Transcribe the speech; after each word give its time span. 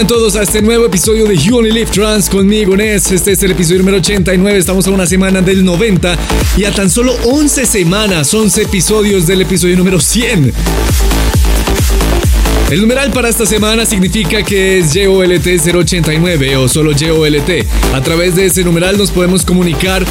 Sean 0.00 0.06
todos 0.06 0.34
a 0.36 0.42
este 0.42 0.62
nuevo 0.62 0.86
episodio 0.86 1.26
de 1.26 1.36
You 1.36 1.58
Only 1.58 1.72
Live 1.72 1.90
Trans 1.90 2.30
conmigo, 2.30 2.74
Ness. 2.74 3.12
Este 3.12 3.32
es 3.32 3.42
el 3.42 3.50
episodio 3.50 3.80
número 3.80 3.98
89. 3.98 4.58
Estamos 4.58 4.86
a 4.86 4.90
una 4.90 5.04
semana 5.04 5.42
del 5.42 5.62
90 5.62 6.16
y 6.56 6.64
a 6.64 6.72
tan 6.72 6.88
solo 6.88 7.14
11 7.24 7.66
semanas, 7.66 8.32
11 8.32 8.62
episodios 8.62 9.26
del 9.26 9.42
episodio 9.42 9.76
número 9.76 10.00
100. 10.00 10.54
El 12.70 12.80
numeral 12.80 13.10
para 13.10 13.28
esta 13.28 13.44
semana 13.44 13.84
significa 13.84 14.42
que 14.42 14.78
es 14.78 14.94
JOLT 14.94 15.74
089 15.74 16.56
o 16.56 16.68
solo 16.68 16.92
JOLT. 16.92 17.66
A 17.92 18.00
través 18.00 18.36
de 18.36 18.46
ese 18.46 18.64
numeral 18.64 18.96
nos 18.96 19.10
podemos 19.10 19.44
comunicar 19.44 20.06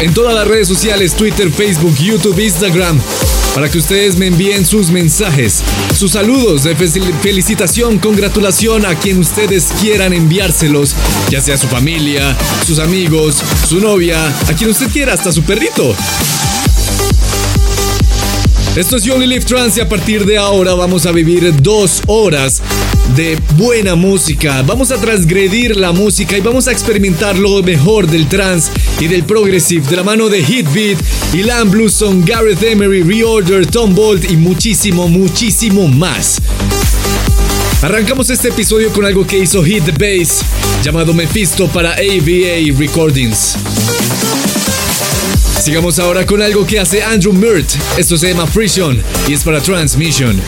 en 0.00 0.14
todas 0.14 0.34
las 0.34 0.46
redes 0.46 0.68
sociales, 0.68 1.14
Twitter, 1.14 1.50
Facebook, 1.50 1.96
YouTube, 1.96 2.38
Instagram, 2.38 3.00
para 3.54 3.70
que 3.70 3.78
ustedes 3.78 4.16
me 4.16 4.26
envíen 4.26 4.66
sus 4.66 4.90
mensajes, 4.90 5.62
sus 5.96 6.12
saludos 6.12 6.64
de 6.64 6.74
felicitación, 6.74 7.98
congratulación 7.98 8.84
a 8.84 8.96
quien 8.96 9.20
ustedes 9.20 9.68
quieran 9.80 10.12
enviárselos, 10.12 10.96
ya 11.30 11.40
sea 11.40 11.56
su 11.56 11.68
familia, 11.68 12.36
sus 12.66 12.80
amigos, 12.80 13.36
su 13.68 13.78
novia, 13.78 14.26
a 14.26 14.54
quien 14.54 14.70
usted 14.70 14.88
quiera, 14.88 15.14
hasta 15.14 15.30
su 15.30 15.42
perrito. 15.44 15.94
Esto 18.74 18.96
es 18.96 19.04
You 19.04 19.14
Only 19.14 19.28
Live 19.28 19.44
Trans 19.44 19.76
y 19.76 19.80
a 19.80 19.88
partir 19.88 20.26
de 20.26 20.36
ahora 20.36 20.74
vamos 20.74 21.06
a 21.06 21.12
vivir 21.12 21.54
dos 21.62 22.02
horas 22.08 22.60
de 23.16 23.38
buena 23.56 23.94
música. 23.94 24.62
Vamos 24.62 24.90
a 24.90 24.96
transgredir 24.96 25.76
la 25.76 25.92
música 25.92 26.36
y 26.36 26.40
vamos 26.40 26.66
a 26.66 26.72
experimentar 26.72 27.38
lo 27.38 27.62
mejor 27.62 28.06
del 28.06 28.28
trance 28.28 28.70
y 28.98 29.06
del 29.06 29.24
progressive 29.24 29.86
de 29.88 29.96
la 29.96 30.02
mano 30.02 30.28
de 30.28 30.40
Hitbeat, 30.40 30.98
Ilan 31.32 31.70
Blueson, 31.70 32.24
Gareth 32.24 32.62
Emery, 32.62 33.02
Reorder, 33.02 33.66
Tom 33.66 33.94
Bolt 33.94 34.30
y 34.30 34.36
muchísimo, 34.36 35.08
muchísimo 35.08 35.86
más. 35.88 36.40
Arrancamos 37.82 38.30
este 38.30 38.48
episodio 38.48 38.90
con 38.92 39.04
algo 39.04 39.26
que 39.26 39.38
hizo 39.38 39.62
Hit 39.62 39.84
the 39.84 39.92
Bass, 39.92 40.40
llamado 40.82 41.12
Mephisto 41.12 41.68
para 41.68 41.92
AVA 41.92 42.78
Recordings. 42.78 43.56
Sigamos 45.62 45.98
ahora 45.98 46.26
con 46.26 46.42
algo 46.42 46.66
que 46.66 46.78
hace 46.78 47.02
Andrew 47.02 47.32
Myrt. 47.32 47.70
Esto 47.96 48.18
se 48.18 48.28
llama 48.28 48.46
Prison 48.46 49.00
y 49.28 49.32
es 49.32 49.42
para 49.44 49.60
Transmission. 49.60 50.40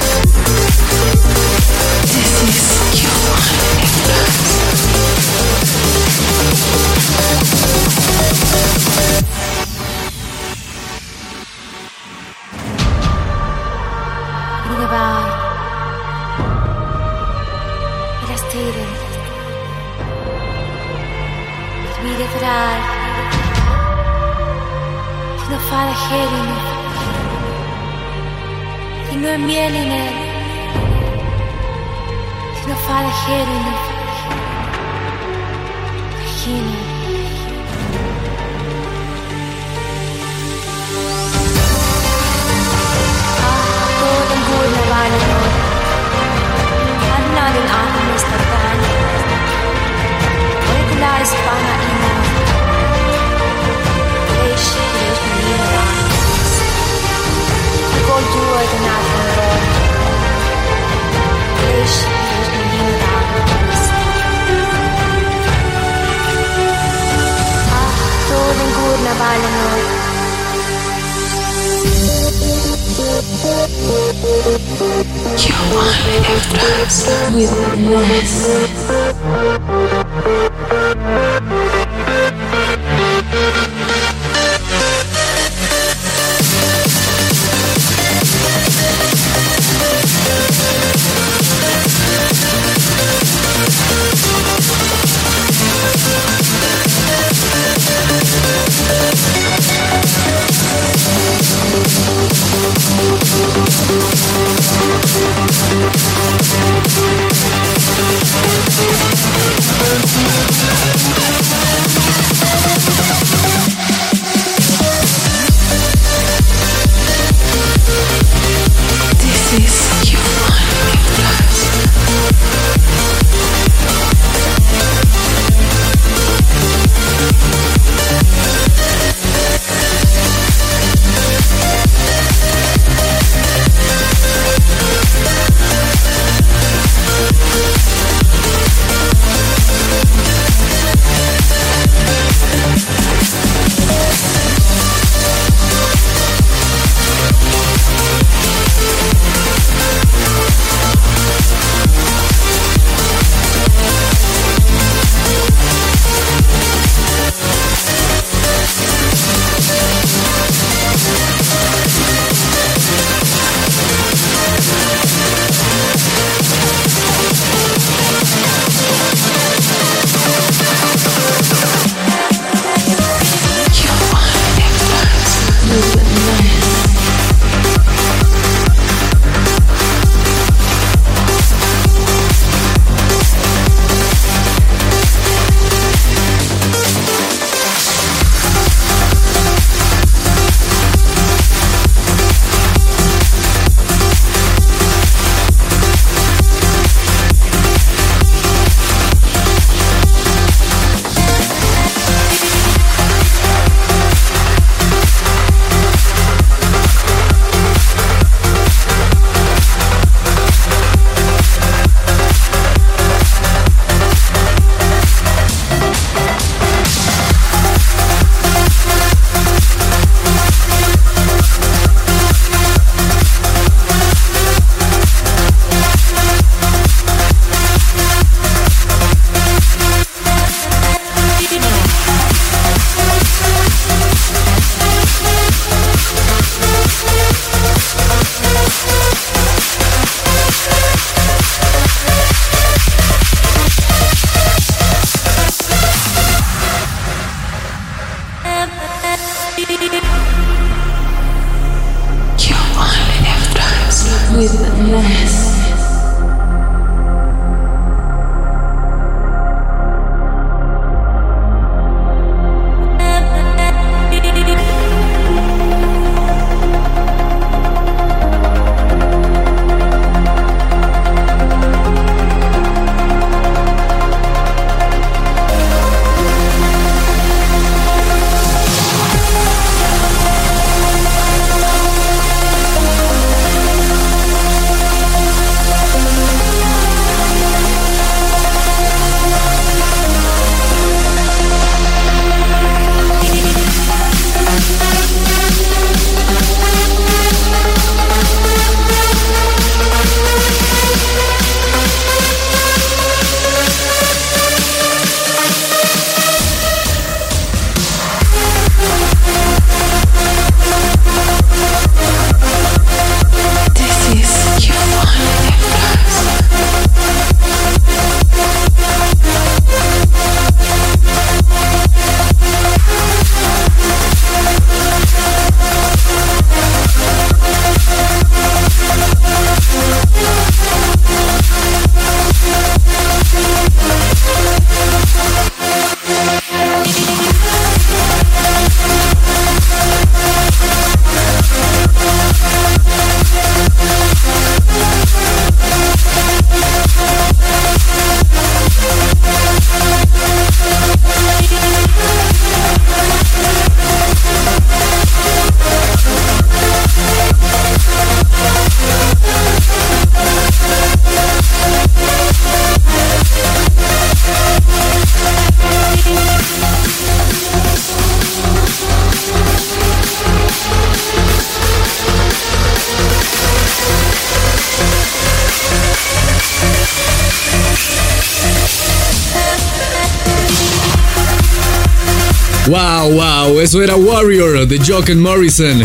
Wow, 382.76 383.11
wow, 383.12 383.59
eso 383.59 383.80
era 383.80 383.97
Warrior 383.97 384.66
de 384.66 384.78
Jock 384.78 385.09
and 385.09 385.23
Morrison. 385.23 385.83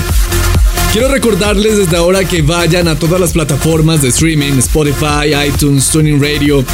Quiero 0.91 1.07
recordarles 1.07 1.77
desde 1.77 1.95
ahora 1.95 2.25
que 2.25 2.41
vayan 2.41 2.89
a 2.89 2.99
todas 2.99 3.17
las 3.17 3.31
plataformas 3.31 4.01
de 4.01 4.09
streaming, 4.09 4.57
Spotify, 4.57 5.33
iTunes, 5.47 5.89
Tuning 5.89 6.21
Radio, 6.21 6.65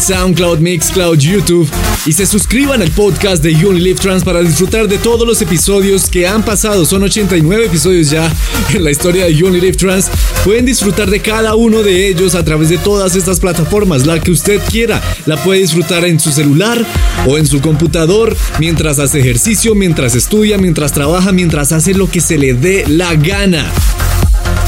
SoundCloud, 0.00 0.60
Mixcloud, 0.60 1.18
YouTube 1.18 1.68
y 2.08 2.12
se 2.14 2.24
suscriban 2.24 2.80
al 2.80 2.90
podcast 2.92 3.42
de 3.42 3.54
You 3.54 3.70
Live 3.70 4.00
Trans 4.00 4.24
para 4.24 4.40
disfrutar 4.40 4.88
de 4.88 4.96
todos 4.96 5.28
los 5.28 5.42
episodios 5.42 6.08
que 6.08 6.26
han 6.26 6.42
pasado. 6.42 6.86
Son 6.86 7.02
89 7.02 7.66
episodios 7.66 8.08
ya 8.08 8.32
en 8.72 8.82
la 8.82 8.90
historia 8.90 9.26
de 9.26 9.34
You 9.34 9.50
Live 9.50 9.74
Trans. 9.74 10.10
Pueden 10.42 10.64
disfrutar 10.64 11.10
de 11.10 11.20
cada 11.20 11.54
uno 11.54 11.82
de 11.82 12.08
ellos 12.08 12.34
a 12.34 12.42
través 12.42 12.70
de 12.70 12.78
todas 12.78 13.14
estas 13.14 13.40
plataformas, 13.40 14.06
la 14.06 14.20
que 14.20 14.30
usted 14.30 14.58
quiera. 14.70 15.02
La 15.26 15.36
puede 15.36 15.60
disfrutar 15.60 16.06
en 16.06 16.18
su 16.18 16.32
celular 16.32 16.82
o 17.26 17.36
en 17.36 17.46
su 17.46 17.60
computador, 17.60 18.34
mientras 18.58 18.98
hace 19.00 19.20
ejercicio, 19.20 19.74
mientras 19.74 20.14
estudia, 20.14 20.56
mientras 20.56 20.94
trabaja, 20.94 21.32
mientras 21.32 21.72
hace 21.72 21.92
lo 21.92 22.10
que 22.10 22.22
se 22.22 22.38
le 22.38 22.54
dé 22.54 22.86
la 22.88 23.14
gana. 23.16 23.70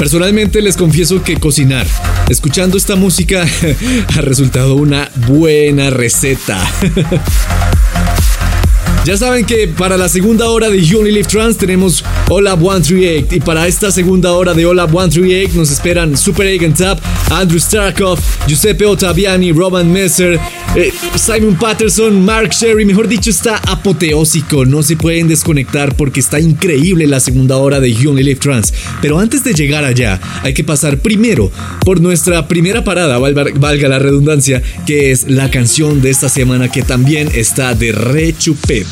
Personalmente 0.01 0.63
les 0.63 0.79
confieso 0.79 1.23
que 1.23 1.37
cocinar, 1.37 1.87
escuchando 2.31 2.79
esta 2.79 2.97
música, 2.97 3.47
ha 4.17 4.21
resultado 4.23 4.75
una 4.75 5.11
buena 5.29 5.91
receta. 5.91 6.59
Ya 9.05 9.17
saben 9.17 9.47
que 9.47 9.67
para 9.67 9.97
la 9.97 10.11
segunda 10.11 10.51
hora 10.51 10.69
de 10.69 10.85
You 10.85 10.99
Only 10.99 11.13
Live 11.13 11.29
Trans 11.29 11.57
tenemos 11.57 12.05
Hola 12.29 12.55
138 12.55 13.35
y 13.35 13.41
para 13.41 13.67
esta 13.67 13.91
segunda 13.91 14.33
hora 14.33 14.53
de 14.53 14.67
Hola 14.67 14.87
138 14.87 15.57
nos 15.57 15.71
esperan 15.71 16.19
Super 16.19 16.47
Agent 16.47 16.77
Tap, 16.77 17.01
Andrew 17.31 17.59
Starkov, 17.59 18.19
Giuseppe 18.47 18.85
Ottaviani, 18.85 19.53
Roman 19.53 19.91
Messer, 19.91 20.39
eh, 20.77 20.93
Simon 21.17 21.57
Patterson, 21.57 22.23
Mark 22.23 22.51
Sherry, 22.51 22.85
mejor 22.85 23.09
dicho 23.09 23.31
está 23.31 23.57
apoteósico, 23.67 24.67
no 24.67 24.83
se 24.83 24.97
pueden 24.97 25.29
desconectar 25.29 25.97
porque 25.97 26.21
está 26.21 26.39
increíble 26.39 27.07
la 27.07 27.21
segunda 27.21 27.57
hora 27.57 27.81
de 27.81 27.93
You 27.93 28.11
Only 28.11 28.23
Live 28.23 28.41
Trans. 28.41 28.75
Pero 29.01 29.19
antes 29.19 29.43
de 29.43 29.55
llegar 29.55 29.83
allá 29.83 30.21
hay 30.43 30.53
que 30.53 30.63
pasar 30.63 30.99
primero 30.99 31.51
por 31.87 32.03
nuestra 32.03 32.47
primera 32.47 32.85
parada, 32.85 33.17
valga 33.19 33.89
la 33.89 33.99
redundancia, 33.99 34.63
que 34.87 35.11
es 35.11 35.27
la 35.29 35.51
canción 35.51 36.03
de 36.03 36.11
esta 36.11 36.29
semana 36.29 36.69
que 36.69 36.83
también 36.83 37.31
está 37.33 37.75
de 37.75 37.93
rechupete. 37.93 38.90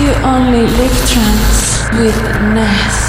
You 0.00 0.12
only 0.24 0.66
live 0.66 0.96
trance 1.06 1.88
with 1.92 2.16
Ness. 2.54 3.06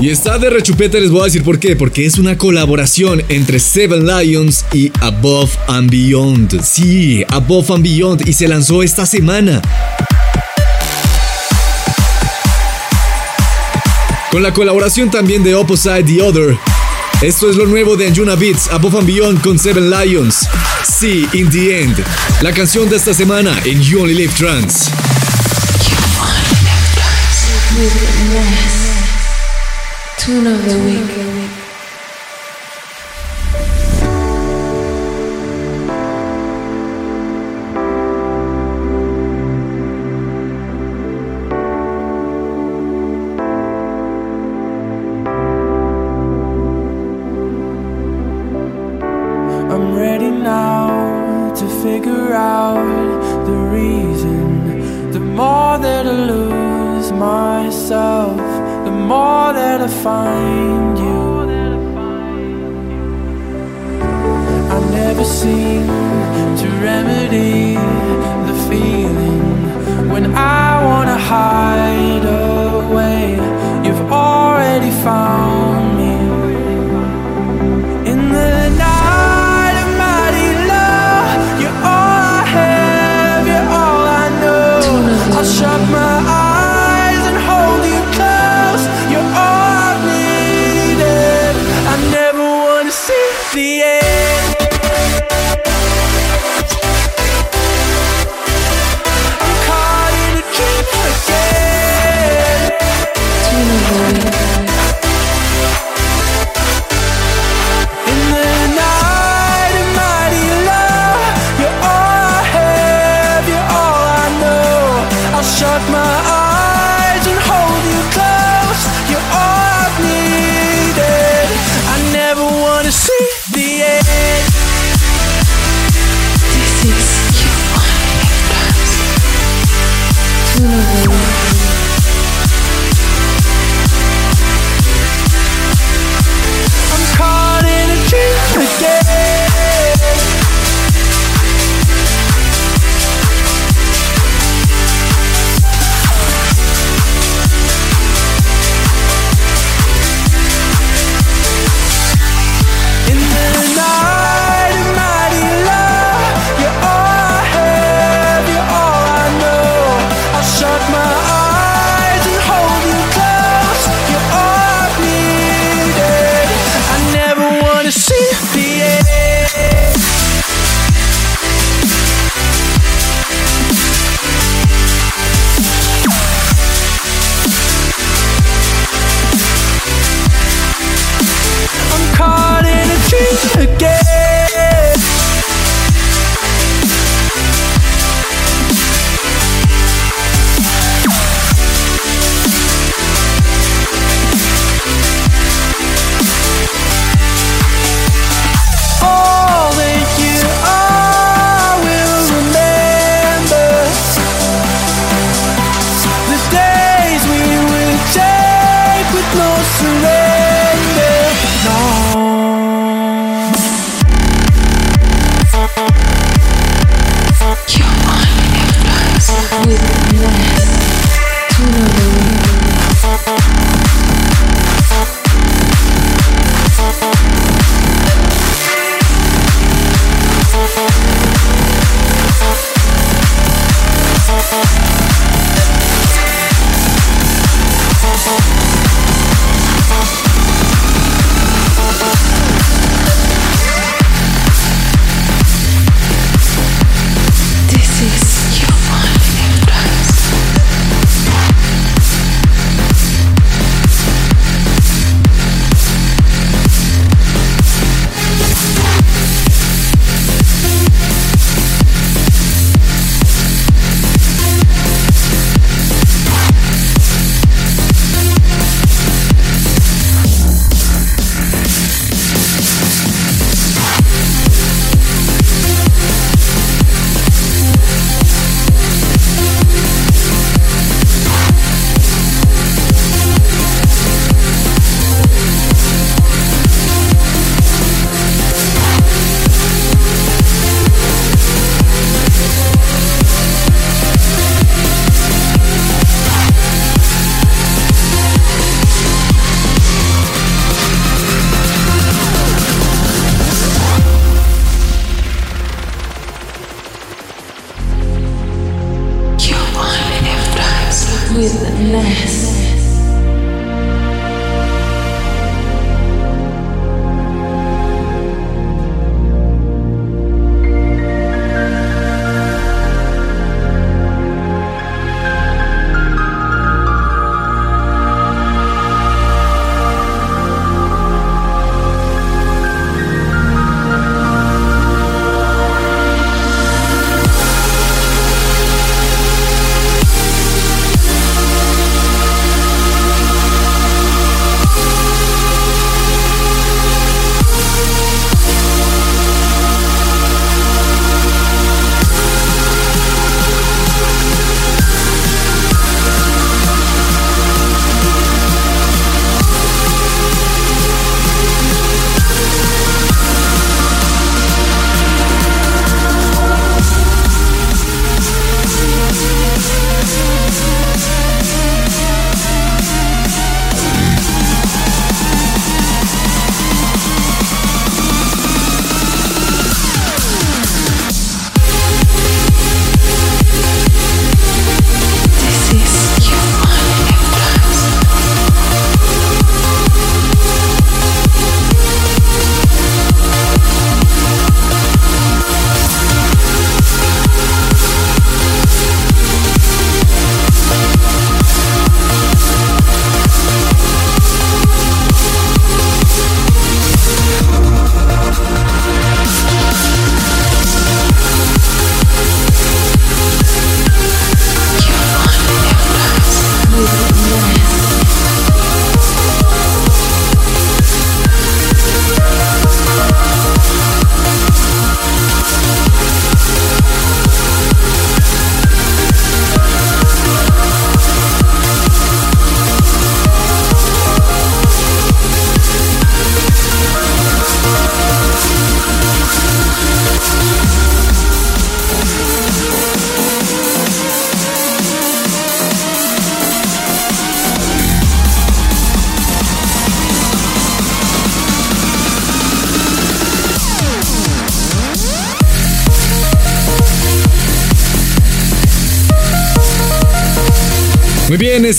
Y 0.00 0.10
está 0.10 0.38
de 0.38 0.50
rechupete, 0.50 1.00
les 1.00 1.10
voy 1.10 1.22
a 1.22 1.24
decir 1.24 1.44
por 1.44 1.58
qué. 1.60 1.76
Porque 1.76 2.06
es 2.06 2.18
una 2.18 2.36
colaboración 2.36 3.22
entre 3.28 3.60
Seven 3.60 4.06
Lions 4.06 4.64
y 4.72 4.90
Above 5.00 5.50
and 5.68 5.90
Beyond. 5.90 6.60
Sí, 6.62 7.24
Above 7.28 7.70
and 7.72 7.84
Beyond. 7.84 8.28
Y 8.28 8.32
se 8.32 8.48
lanzó 8.48 8.82
esta 8.82 9.06
semana. 9.06 9.62
Con 14.32 14.42
la 14.42 14.52
colaboración 14.52 15.10
también 15.10 15.44
de 15.44 15.54
Opposite 15.54 16.04
the 16.04 16.22
Other. 16.22 16.71
Esto 17.22 17.48
es 17.48 17.54
lo 17.54 17.66
nuevo 17.66 17.96
de 17.96 18.08
Anjuna 18.08 18.34
Beats, 18.34 18.68
Above 18.68 18.98
and 18.98 19.06
Beyond 19.06 19.42
con 19.42 19.56
Seven 19.56 19.88
Lions. 19.90 20.48
See 20.82 21.28
in 21.32 21.48
the 21.50 21.80
End, 21.80 22.04
la 22.40 22.52
canción 22.52 22.88
de 22.88 22.96
esta 22.96 23.14
semana 23.14 23.56
en 23.64 23.80
You 23.80 24.02
Only 24.02 24.14
Live 24.14 24.34
Trans. 24.34 24.90
Tune 30.18 30.48
of 30.48 30.64
the 30.64 30.76
week. 30.78 31.71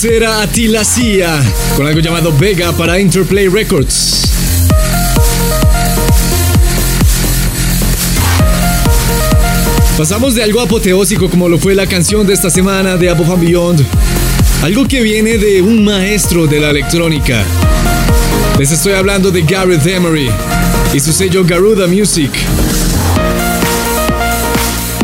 Era 0.02 0.42
Atila 0.42 0.84
Cia 0.84 1.40
con 1.76 1.86
algo 1.86 2.00
llamado 2.00 2.36
Vega 2.36 2.72
para 2.72 2.98
Interplay 2.98 3.46
Records. 3.46 4.24
Pasamos 9.96 10.34
de 10.34 10.42
algo 10.42 10.60
apoteósico 10.60 11.30
como 11.30 11.48
lo 11.48 11.58
fue 11.58 11.76
la 11.76 11.86
canción 11.86 12.26
de 12.26 12.34
esta 12.34 12.50
semana 12.50 12.96
de 12.96 13.08
Above 13.08 13.34
and 13.34 13.40
Beyond, 13.40 13.86
algo 14.62 14.88
que 14.88 15.00
viene 15.00 15.38
de 15.38 15.62
un 15.62 15.84
maestro 15.84 16.48
de 16.48 16.58
la 16.58 16.70
electrónica. 16.70 17.44
Les 18.58 18.72
estoy 18.72 18.94
hablando 18.94 19.30
de 19.30 19.42
Gareth 19.42 19.86
Emery 19.86 20.28
y 20.92 20.98
su 20.98 21.12
sello 21.12 21.44
Garuda 21.44 21.86
Music. 21.86 22.32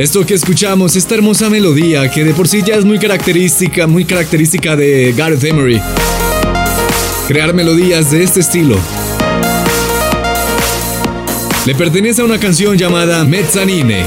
Esto 0.01 0.25
que 0.25 0.33
escuchamos, 0.33 0.97
esta 0.97 1.15
hermosa 1.15 1.51
melodía 1.51 2.11
que 2.11 2.25
de 2.25 2.33
por 2.33 2.49
sí 2.49 2.63
ya 2.65 2.77
es 2.77 2.87
muy 2.87 2.99
característica, 2.99 3.87
muy 3.87 4.07
característica 4.07 4.75
de 4.75 5.13
Gareth 5.13 5.45
Emery. 5.45 5.79
Crear 7.29 7.53
melodías 7.53 8.11
de 8.11 8.23
este 8.23 8.41
estilo. 8.41 8.79
Le 11.67 11.75
pertenece 11.75 12.23
a 12.23 12.25
una 12.25 12.41
canción 12.41 12.79
llamada 12.79 13.25
Mezzanine. 13.25 14.07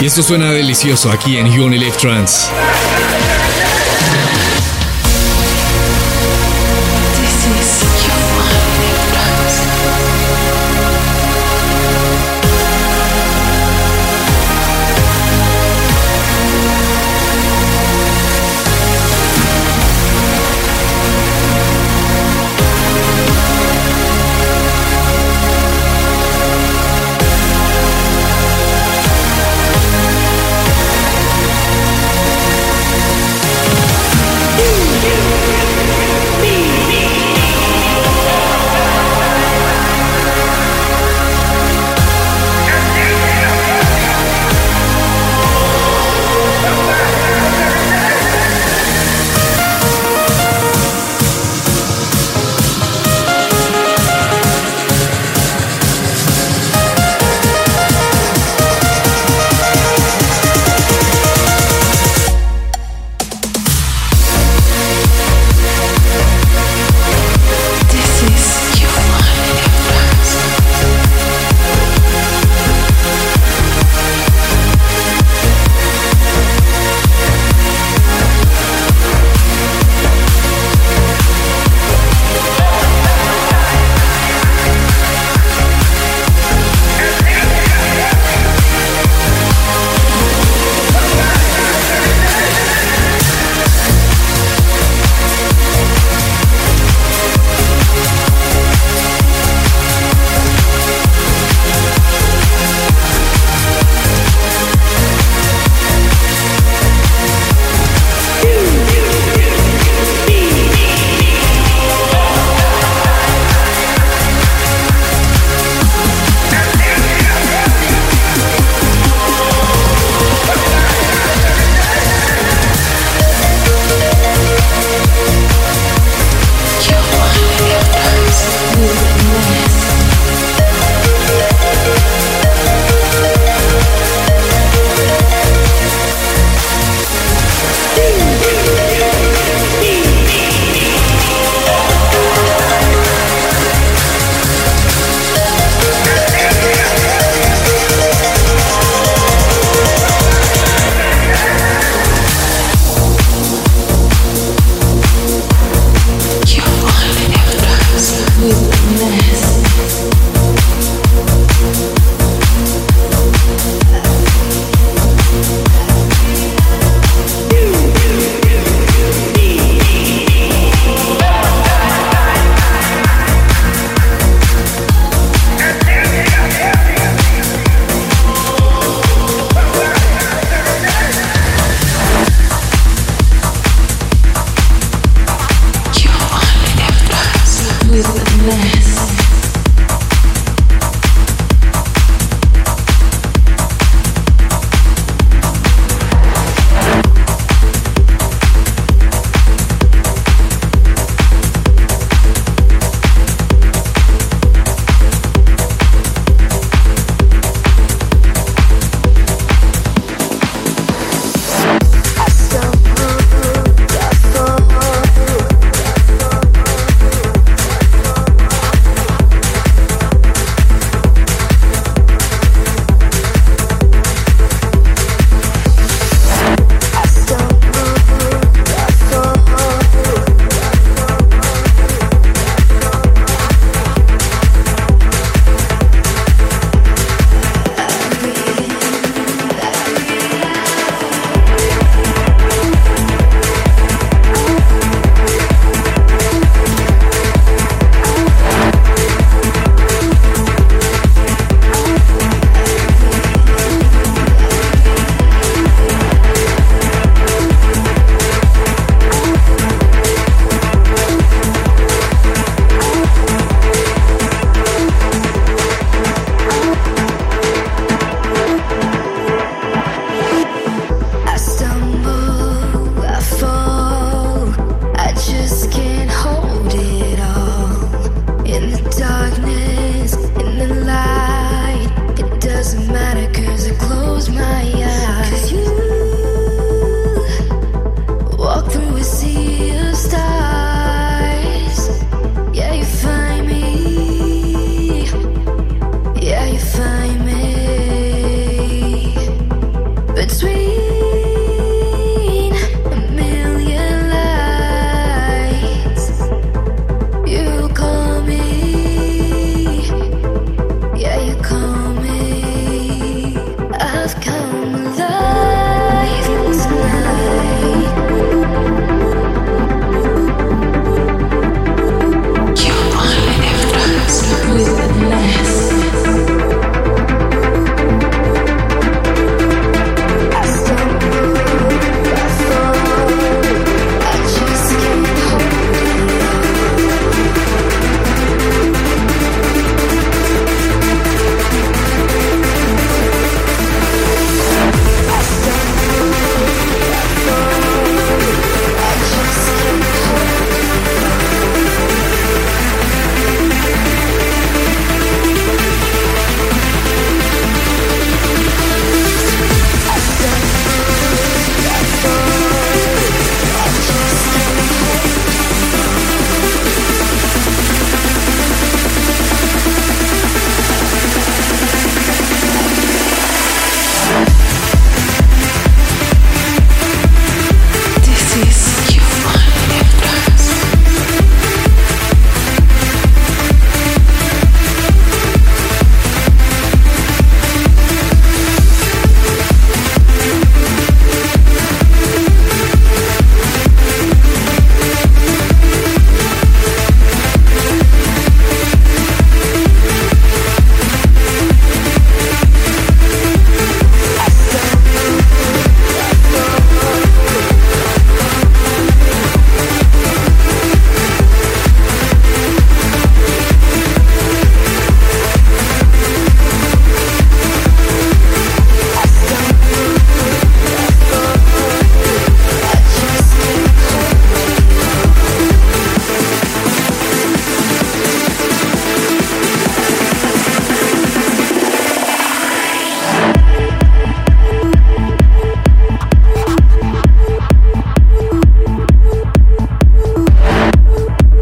Y 0.00 0.06
esto 0.06 0.24
suena 0.24 0.50
delicioso 0.50 1.08
aquí 1.08 1.36
en 1.36 1.52
You 1.52 1.66
Only 1.66 1.78
Live 1.78 1.98
Trans. 2.00 2.50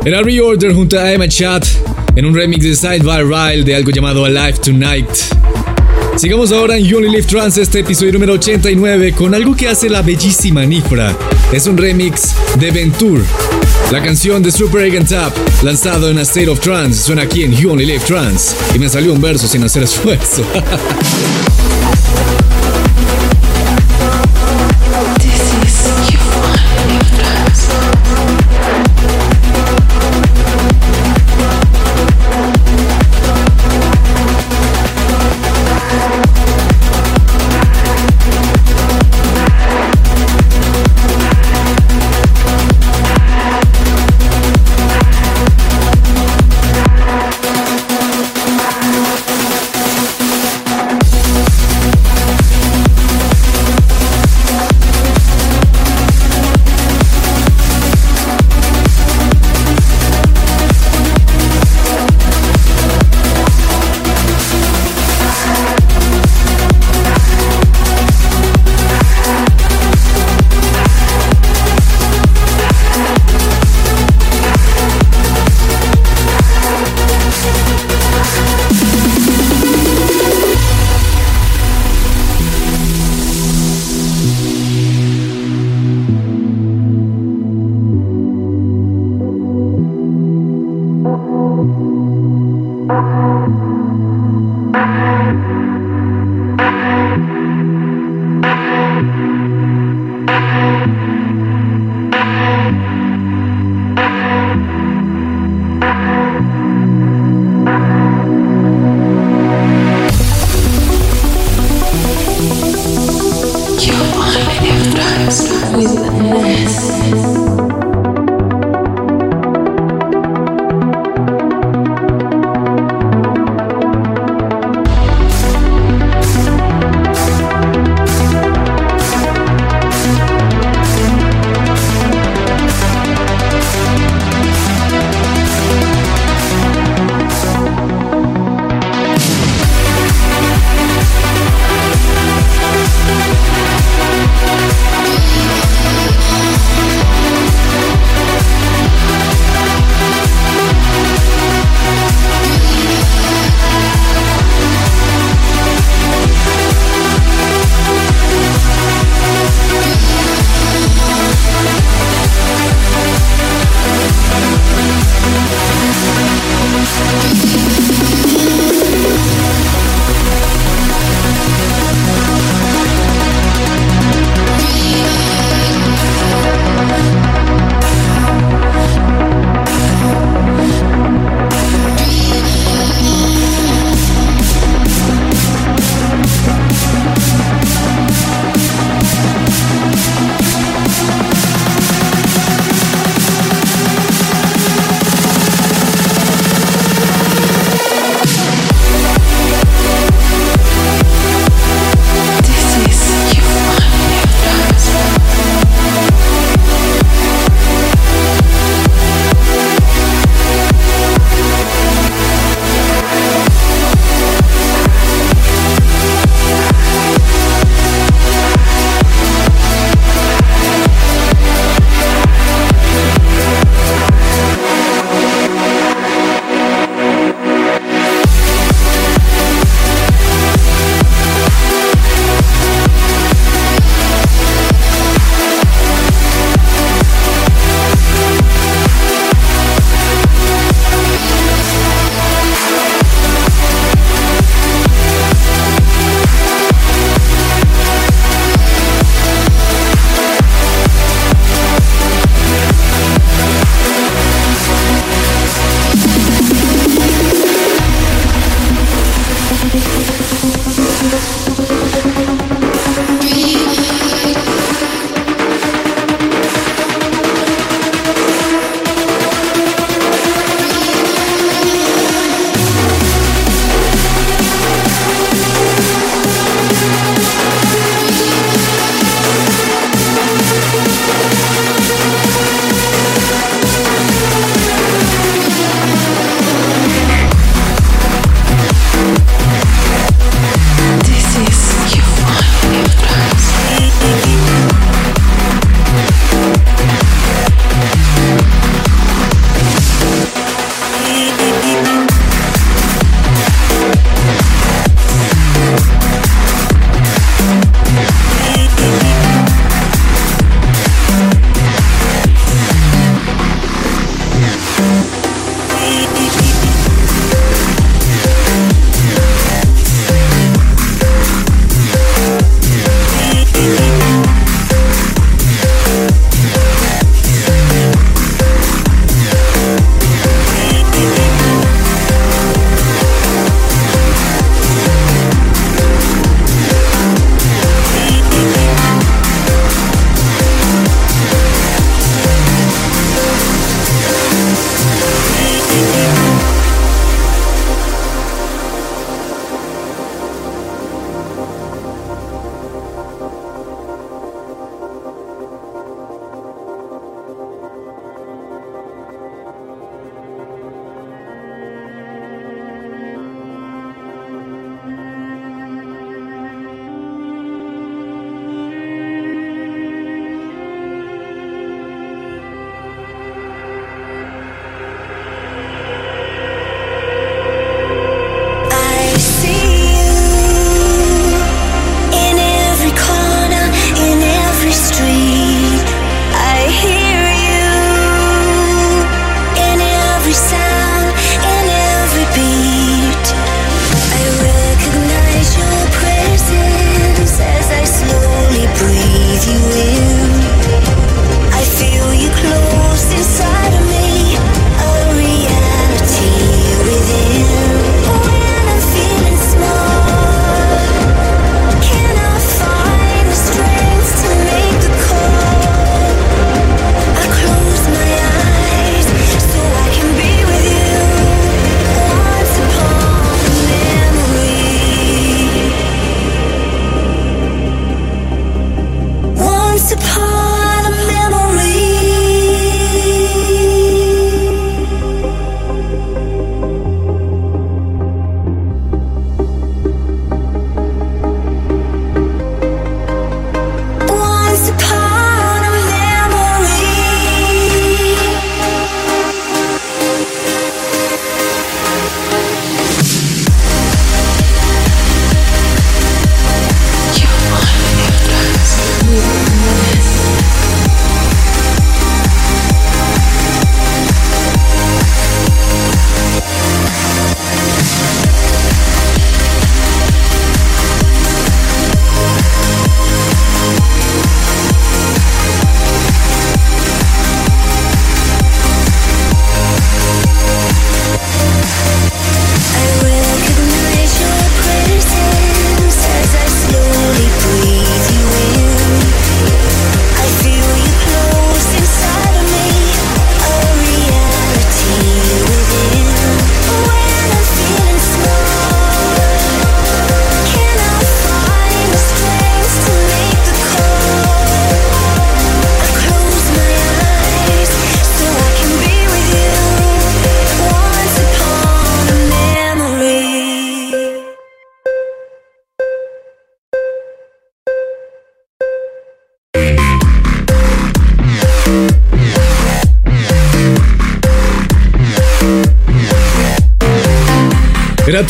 Era 0.07 0.23
Reorder 0.23 0.73
junto 0.73 1.01
a 1.01 1.13
Emma 1.13 1.27
Chat 1.27 1.67
en 2.15 2.25
un 2.27 2.33
remix 2.33 2.63
de 2.63 2.77
Side 2.77 3.01
by 3.01 3.25
Ryle 3.25 3.65
de 3.65 3.75
algo 3.75 3.91
llamado 3.91 4.25
Alive 4.25 4.53
Tonight. 4.53 5.09
Sigamos 6.17 6.53
ahora 6.53 6.77
en 6.77 6.85
You 6.85 6.99
Only 6.99 7.11
Live 7.11 7.25
Trans, 7.25 7.59
este 7.59 7.81
episodio 7.81 8.13
número 8.13 8.35
89, 8.35 9.15
con 9.15 9.35
algo 9.35 9.57
que 9.57 9.69
hace 9.69 9.89
la 9.89 10.03
bellísima 10.03 10.65
Nifra. 10.65 11.13
Es 11.51 11.67
un 11.67 11.77
remix 11.77 12.37
de 12.61 12.71
Venture. 12.71 13.25
La 13.91 14.01
canción 14.01 14.45
de 14.45 14.53
Super 14.53 14.85
Egg 14.85 14.97
and 14.97 15.09
Tap, 15.09 15.35
lanzado 15.65 16.09
en 16.09 16.19
A 16.19 16.23
State 16.23 16.51
of 16.51 16.61
Trance, 16.61 17.03
suena 17.03 17.23
aquí 17.23 17.43
en 17.43 17.57
You 17.57 17.73
Only 17.73 17.87
Live 17.87 18.05
Trans. 18.07 18.55
Y 18.77 18.79
me 18.79 18.89
salió 18.89 19.13
un 19.13 19.21
verso 19.21 19.49
sin 19.49 19.65
hacer 19.65 19.83
esfuerzo. 19.83 20.45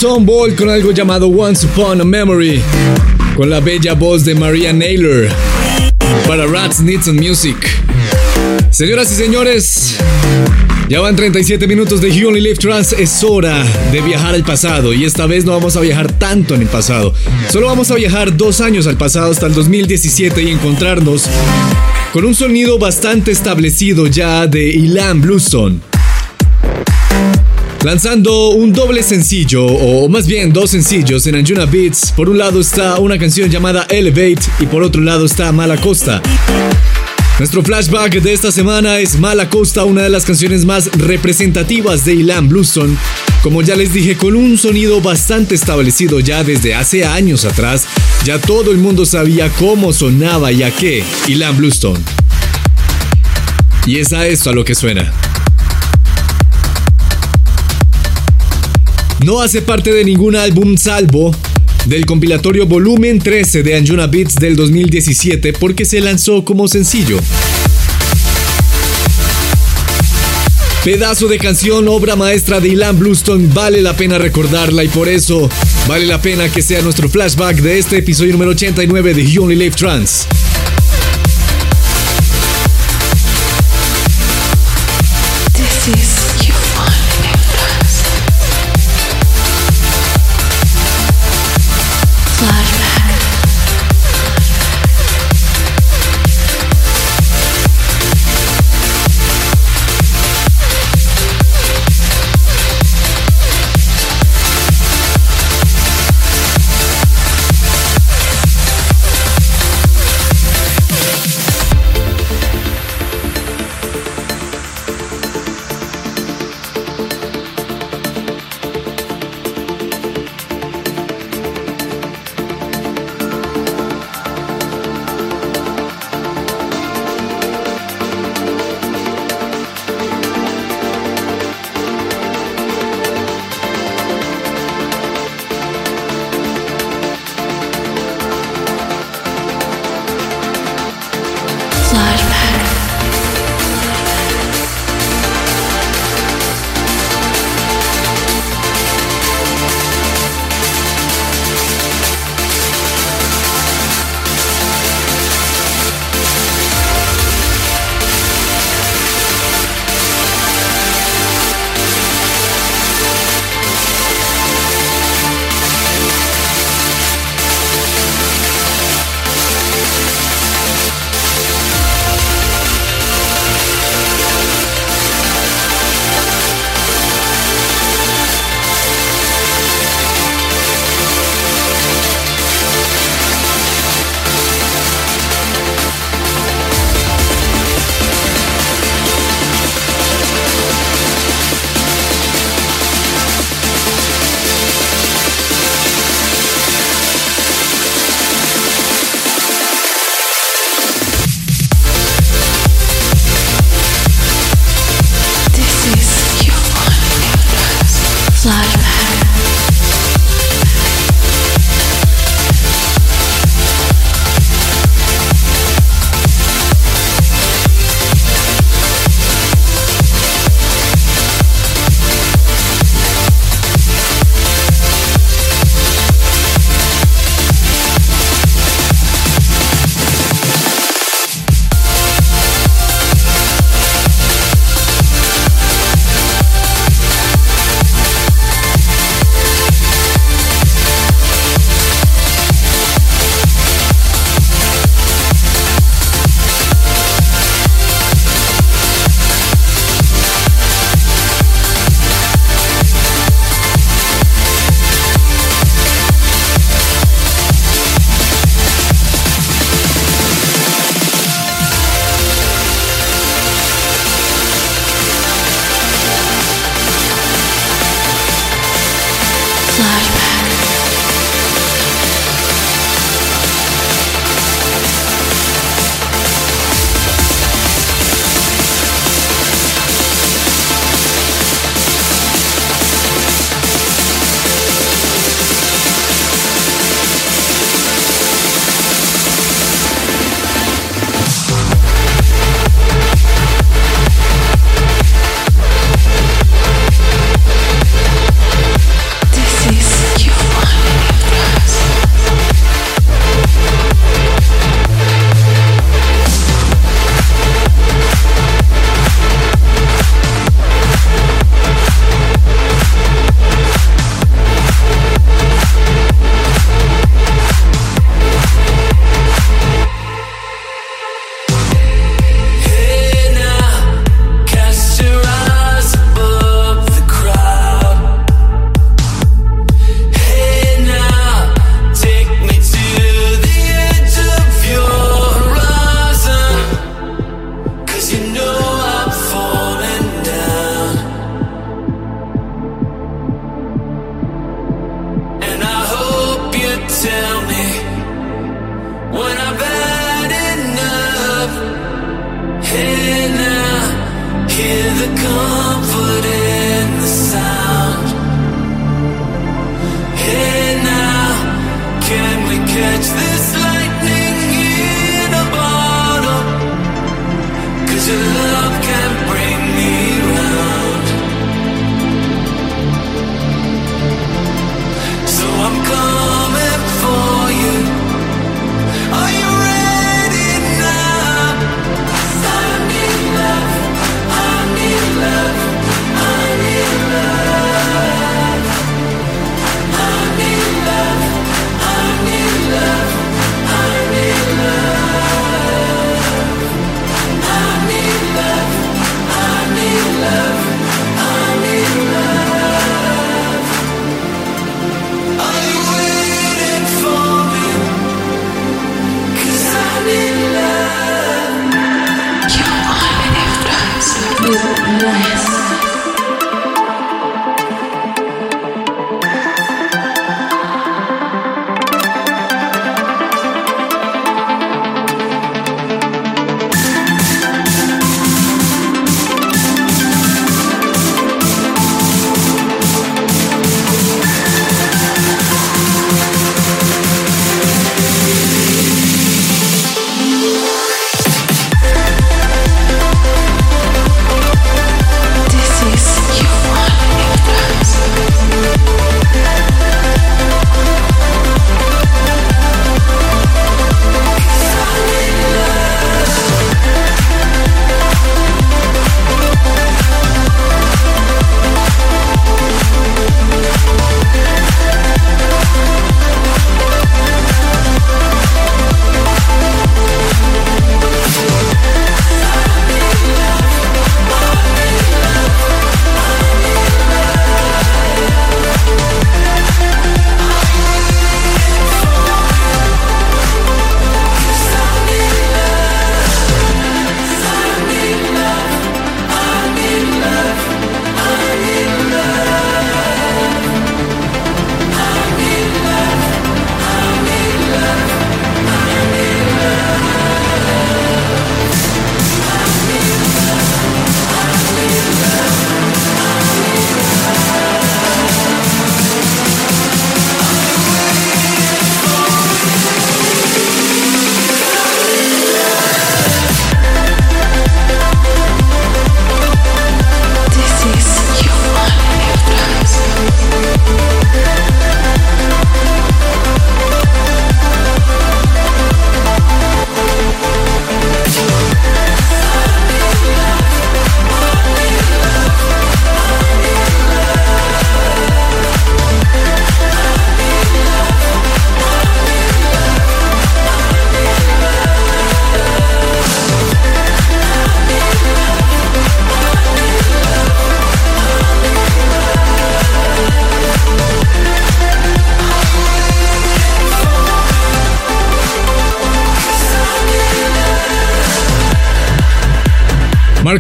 Tom 0.01 0.27
Ball 0.27 0.55
con 0.55 0.69
algo 0.69 0.91
llamado 0.91 1.27
Once 1.27 1.67
Upon 1.67 2.03
a 2.03 2.05
Memory, 2.05 2.61
con 3.35 3.49
la 3.49 3.61
bella 3.61 3.95
voz 3.95 4.27
de 4.27 4.35
Maria 4.35 4.71
Naylor 4.73 5.29
para 6.27 6.47
Rats 6.47 6.81
Needs 6.81 7.09
and 7.09 7.21
Music. 7.21 7.57
Señoras 8.71 9.11
y 9.13 9.15
señores, 9.15 9.97
ya 10.91 11.01
van 11.01 11.17
37 11.17 11.67
minutos 11.67 12.03
de 12.03 12.15
You 12.15 12.29
Only 12.29 12.55
Trans. 12.55 12.93
Es 12.93 13.25
hora 13.25 13.65
de 13.91 14.03
viajar 14.03 14.35
al 14.35 14.45
pasado. 14.45 14.93
Y 14.93 15.05
esta 15.07 15.25
vez 15.27 15.47
no 15.47 15.53
vamos 15.53 15.77
a 15.77 15.81
viajar 15.81 16.13
tanto 16.13 16.55
en 16.55 16.63
el 16.63 16.69
pasado. 16.69 17.15
Solo 17.51 17.67
vamos 17.67 17.91
a 17.91 17.95
viajar 17.95 18.37
dos 18.37 18.61
años 18.61 18.87
al 18.87 18.99
pasado 18.99 19.31
hasta 19.31 19.47
el 19.47 19.55
2017 19.55 20.43
y 20.43 20.51
encontrarnos 20.51 21.25
con 22.13 22.27
un 22.27 22.35
sonido 22.35 22.79
bastante 22.79 23.31
establecido 23.31 24.07
ya 24.09 24.47
de 24.47 24.69
Ilan 24.69 25.23
Bluestone 25.23 25.96
lanzando 27.87 28.49
un 28.49 28.73
doble 28.73 29.01
sencillo, 29.01 29.65
o 29.65 30.09
más 30.09 30.27
bien 30.27 30.53
dos 30.53 30.73
sencillos 30.73 31.25
en 31.29 31.37
Anjuna 31.37 31.67
Beats. 31.67 32.11
Por 32.17 32.29
un 32.29 32.37
lado 32.37 32.61
está 32.61 32.99
una 32.99 33.17
canción 33.17 33.49
llamada 33.49 33.87
Elevate 33.89 34.43
y 34.59 34.67
por 34.67 34.83
otro 34.83 35.01
lado 35.01 35.25
está 35.25 35.53
Mala 35.53 35.77
Costa. 35.77 36.21
Nuestro 37.39 37.63
flashback 37.63 38.21
de 38.21 38.33
esta 38.33 38.51
semana 38.51 38.99
es 38.99 39.21
Mala 39.21 39.49
Costa, 39.49 39.85
una 39.85 40.03
de 40.03 40.09
las 40.09 40.25
canciones 40.25 40.65
más 40.65 40.91
representativas 40.99 42.05
de 42.05 42.15
Ilan 42.15 42.49
Bluestone. 42.49 42.97
Como 43.45 43.63
ya 43.63 43.77
les 43.77 43.93
dije, 43.93 44.17
con 44.17 44.35
un 44.35 44.59
sonido 44.59 45.01
bastante 45.01 45.55
establecido 45.55 46.19
ya 46.19 46.43
desde 46.43 46.75
hace 46.75 47.05
años 47.05 47.45
atrás, 47.45 47.87
ya 48.25 48.41
todo 48.41 48.73
el 48.73 48.79
mundo 48.79 49.07
sabía 49.07 49.49
cómo 49.61 49.93
sonaba 49.93 50.51
y 50.51 50.65
a 50.65 50.73
qué 50.73 51.05
Ilan 51.29 51.57
Bluestone. 51.57 52.01
Y 53.87 54.01
es 54.01 54.13
a 54.13 54.27
esto 54.27 54.51
a 54.51 54.55
lo 54.55 54.65
que 54.65 54.75
suena. 54.75 55.13
No 59.25 59.41
hace 59.41 59.63
parte 59.63 59.93
de 59.93 60.05
ningún 60.05 60.37
álbum 60.37 60.77
salvo 60.77 61.35
del 61.87 62.05
compilatorio 62.05 62.67
Volumen 62.67 63.19
13 63.19 63.63
de 63.63 63.77
Anjuna 63.77 64.07
Beats 64.07 64.35
del 64.35 64.57
2017 64.57 65.53
porque 65.55 65.85
se 65.85 66.01
lanzó 66.01 66.45
como 66.45 66.69
sencillo. 66.69 67.19
Pedazo 70.85 71.27
de 71.27 71.39
canción, 71.39 71.89
obra 71.89 72.15
maestra 72.15 72.61
de 72.61 72.69
Ilan 72.69 72.99
Bluestone, 72.99 73.49
vale 73.53 73.83
la 73.83 73.97
pena 73.97 74.19
recordarla 74.19 74.85
y 74.85 74.89
por 74.89 75.09
eso 75.09 75.49
vale 75.89 76.07
la 76.07 76.21
pena 76.23 76.49
que 76.49 76.63
sea 76.63 76.81
nuestro 76.83 77.09
flashback 77.09 77.57
de 77.57 77.79
este 77.79 77.99
episodio 77.99 78.33
número 78.33 78.53
89 78.53 79.15
de 79.15 79.27
You 79.27 79.45
Only 79.45 79.57
Live 79.57 79.75
Trans. 79.75 80.29
This 85.55 85.89
is 85.89 86.26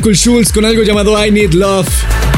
Marcus 0.06 0.20
Schulz 0.20 0.52
con 0.52 0.64
algo 0.64 0.84
llamado 0.84 1.26
I 1.26 1.32
Need 1.32 1.54
Love. 1.54 1.88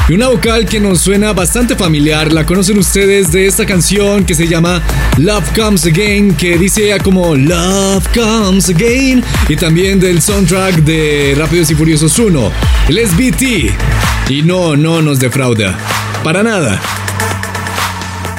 Y 0.07 0.13
una 0.13 0.29
vocal 0.29 0.65
que 0.65 0.79
nos 0.79 1.01
suena 1.01 1.33
bastante 1.33 1.75
familiar, 1.75 2.33
la 2.33 2.43
conocen 2.43 2.79
ustedes 2.79 3.31
de 3.31 3.45
esta 3.45 3.63
canción 3.63 4.25
que 4.25 4.33
se 4.33 4.47
llama 4.47 4.81
Love 5.17 5.51
Comes 5.55 5.85
Again, 5.85 6.33
que 6.33 6.57
dice 6.57 6.97
como 7.03 7.35
Love 7.35 8.07
Comes 8.11 8.69
Again, 8.69 9.23
y 9.47 9.55
también 9.55 9.99
del 9.99 10.19
soundtrack 10.19 10.77
de 10.77 11.35
Rápidos 11.37 11.69
y 11.69 11.75
Furiosos 11.75 12.17
1, 12.17 12.51
el 12.87 13.07
SBT. 13.07 14.31
Y 14.31 14.41
no, 14.41 14.75
no 14.75 15.03
nos 15.03 15.19
defrauda, 15.19 15.77
para 16.23 16.41
nada. 16.41 16.81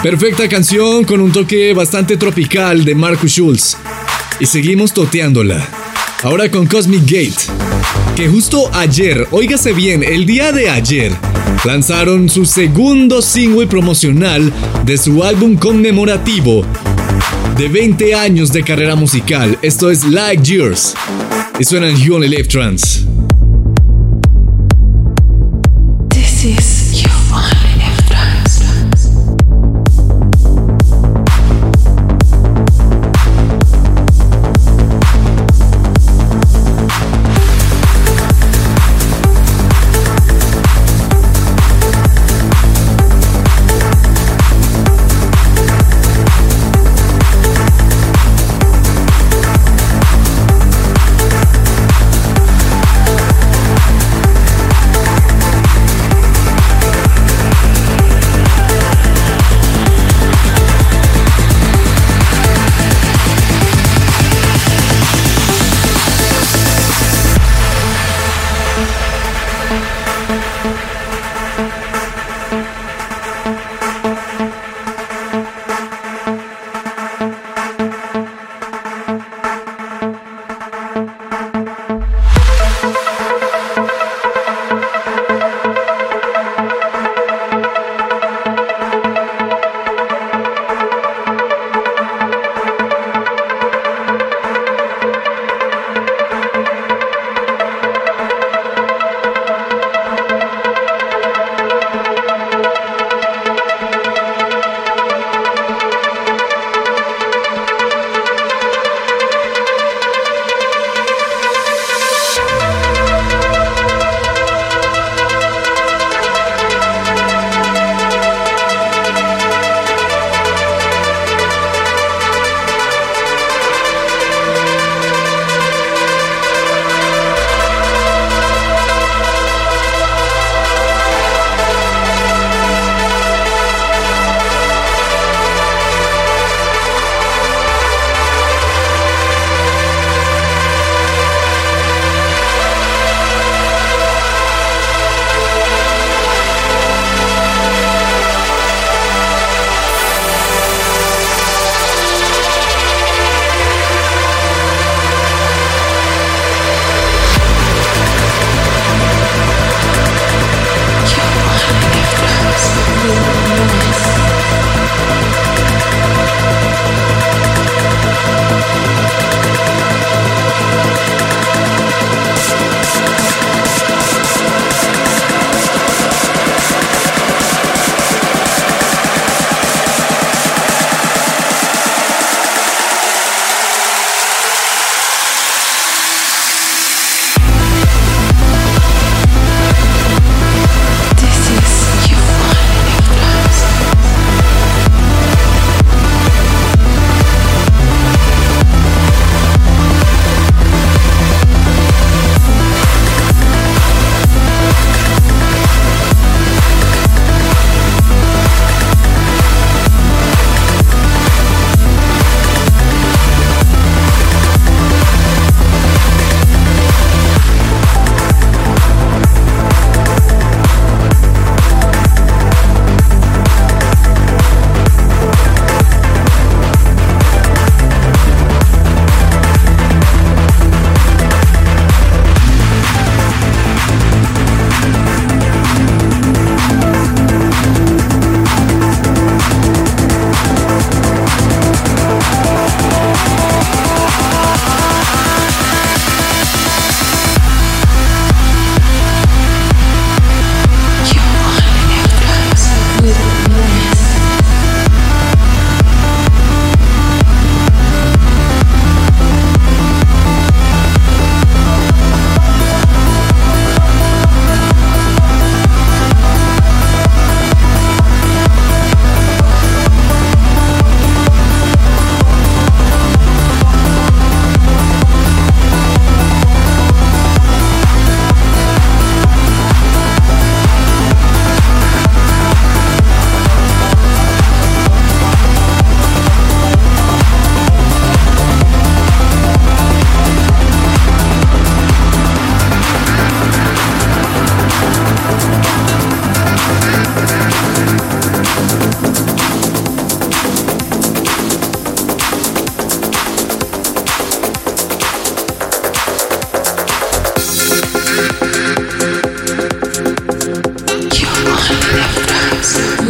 Perfecta 0.03 0.49
canción 0.49 1.05
con 1.05 1.21
un 1.21 1.31
toque 1.31 1.73
bastante 1.73 2.17
tropical 2.17 2.85
de 2.85 2.97
Marcus 2.97 3.31
Schulz. 3.31 3.77
Y 4.41 4.47
seguimos 4.47 4.93
toteándola. 4.93 5.69
Ahora 6.23 6.51
con 6.51 6.67
Cosmic 6.67 7.03
Gate, 7.03 7.50
que 8.17 8.29
justo 8.29 8.71
ayer, 8.75 9.27
óigase 9.31 9.73
bien, 9.73 10.03
el 10.03 10.27
día 10.27 10.53
de 10.53 10.69
ayer, 10.71 11.13
lanzaron 11.65 12.29
su 12.29 12.45
segundo 12.45 13.23
single 13.23 13.67
promocional 13.67 14.53
de 14.85 14.99
su 14.99 15.23
álbum 15.23 15.57
conmemorativo 15.57 16.65
de 17.57 17.69
20 17.69 18.15
años 18.15 18.53
de 18.53 18.63
carrera 18.63 18.97
musical. 18.97 19.59
Esto 19.63 19.91
es 19.91 20.05
Like 20.05 20.43
Yours. 20.43 20.95
Y 21.59 21.65
suena 21.65 21.89
en 21.89 21.97
You 21.97 22.15
Only. 22.15 23.10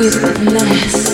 With 0.00 0.16
less. 0.50 0.94
Esto 0.94 1.09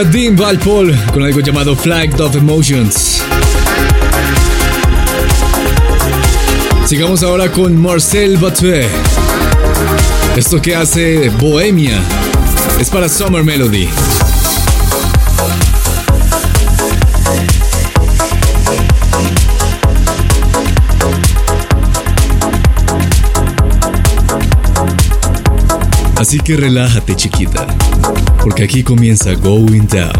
era 0.00 0.08
Dean 0.08 0.36
Valpol 0.36 0.96
con 1.12 1.22
algo 1.22 1.40
llamado 1.40 1.76
Flag 1.76 2.18
of 2.20 2.34
Emotions. 2.36 3.22
Sigamos 6.86 7.22
ahora 7.22 7.50
con 7.50 7.76
Marcel 7.80 8.36
Batué. 8.36 8.86
Esto 10.36 10.60
que 10.60 10.74
hace 10.74 11.28
Bohemia 11.40 12.00
es 12.78 12.88
para 12.88 13.08
Summer 13.08 13.42
Melody. 13.42 13.88
Así 26.20 26.38
que 26.38 26.54
relájate 26.54 27.16
chiquita, 27.16 27.66
porque 28.42 28.62
aquí 28.62 28.82
comienza 28.82 29.32
Going 29.32 29.86
Down. 29.86 30.12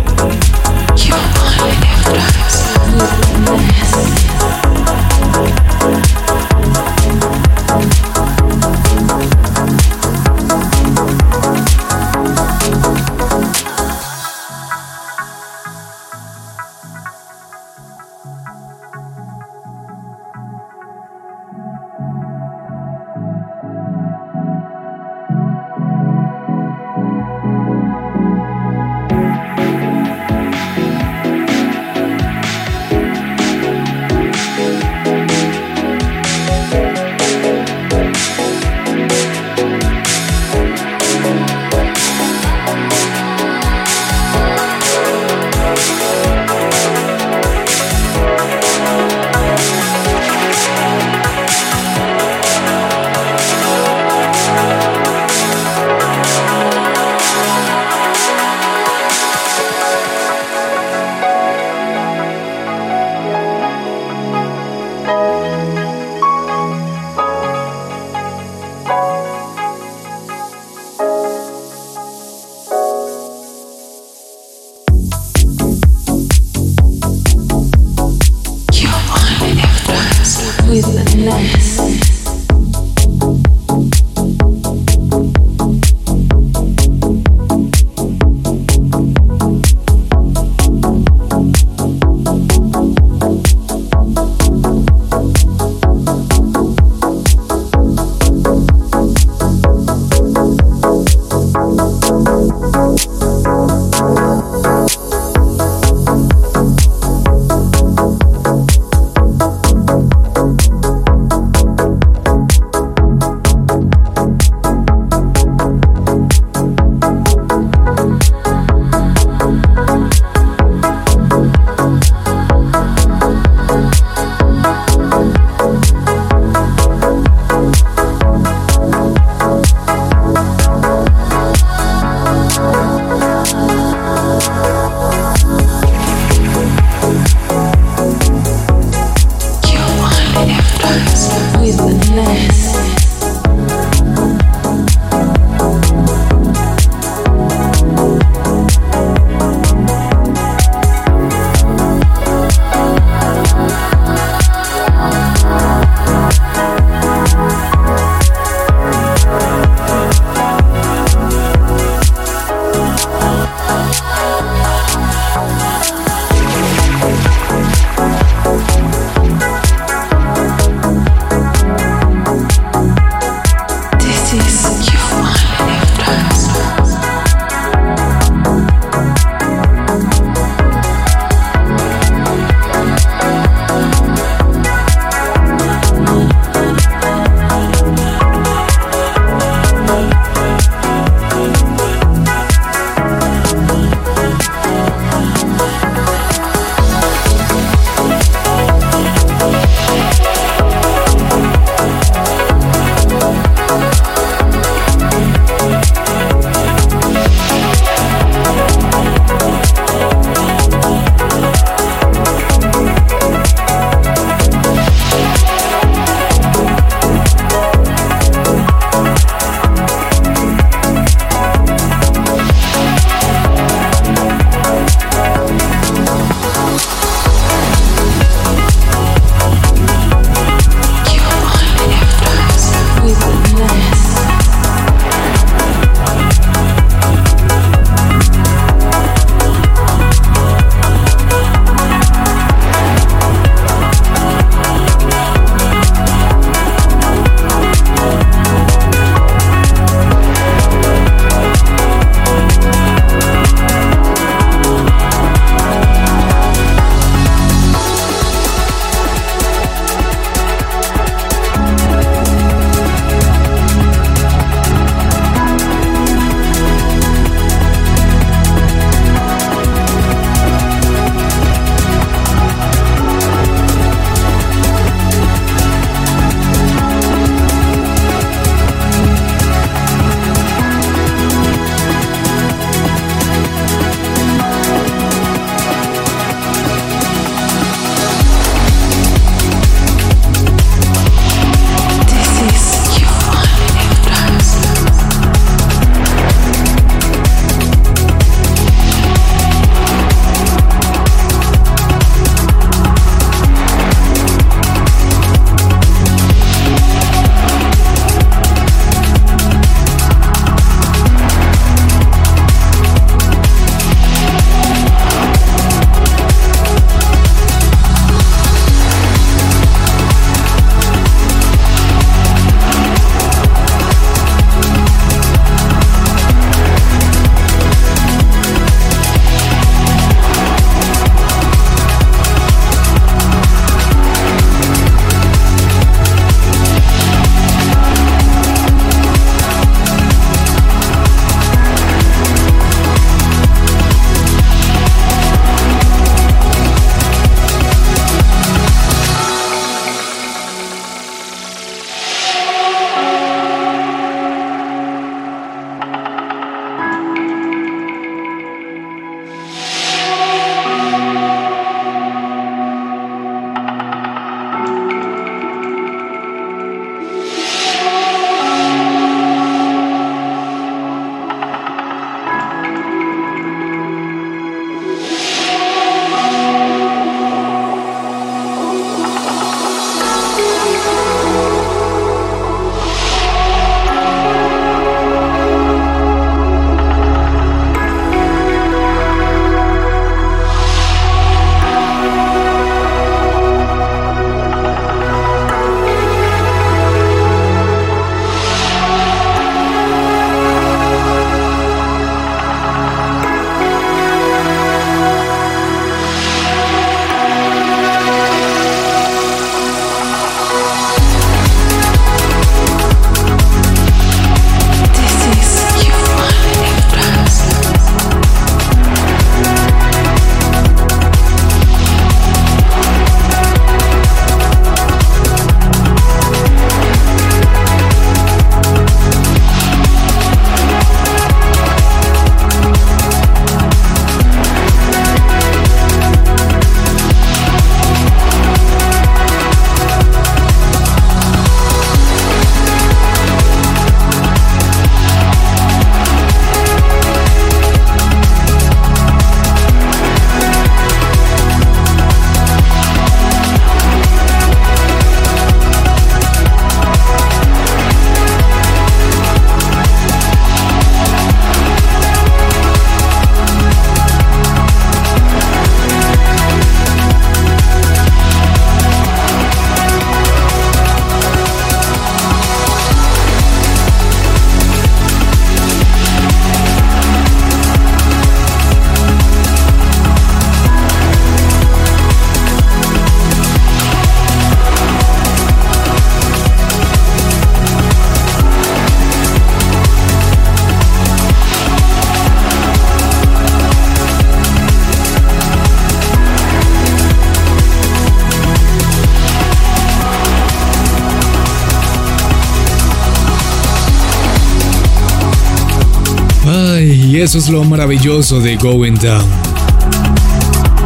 Eso 507.31 507.39
es 507.39 507.49
lo 507.49 507.63
maravilloso 507.63 508.41
de 508.41 508.57
Going 508.57 508.97
Down. 508.97 509.25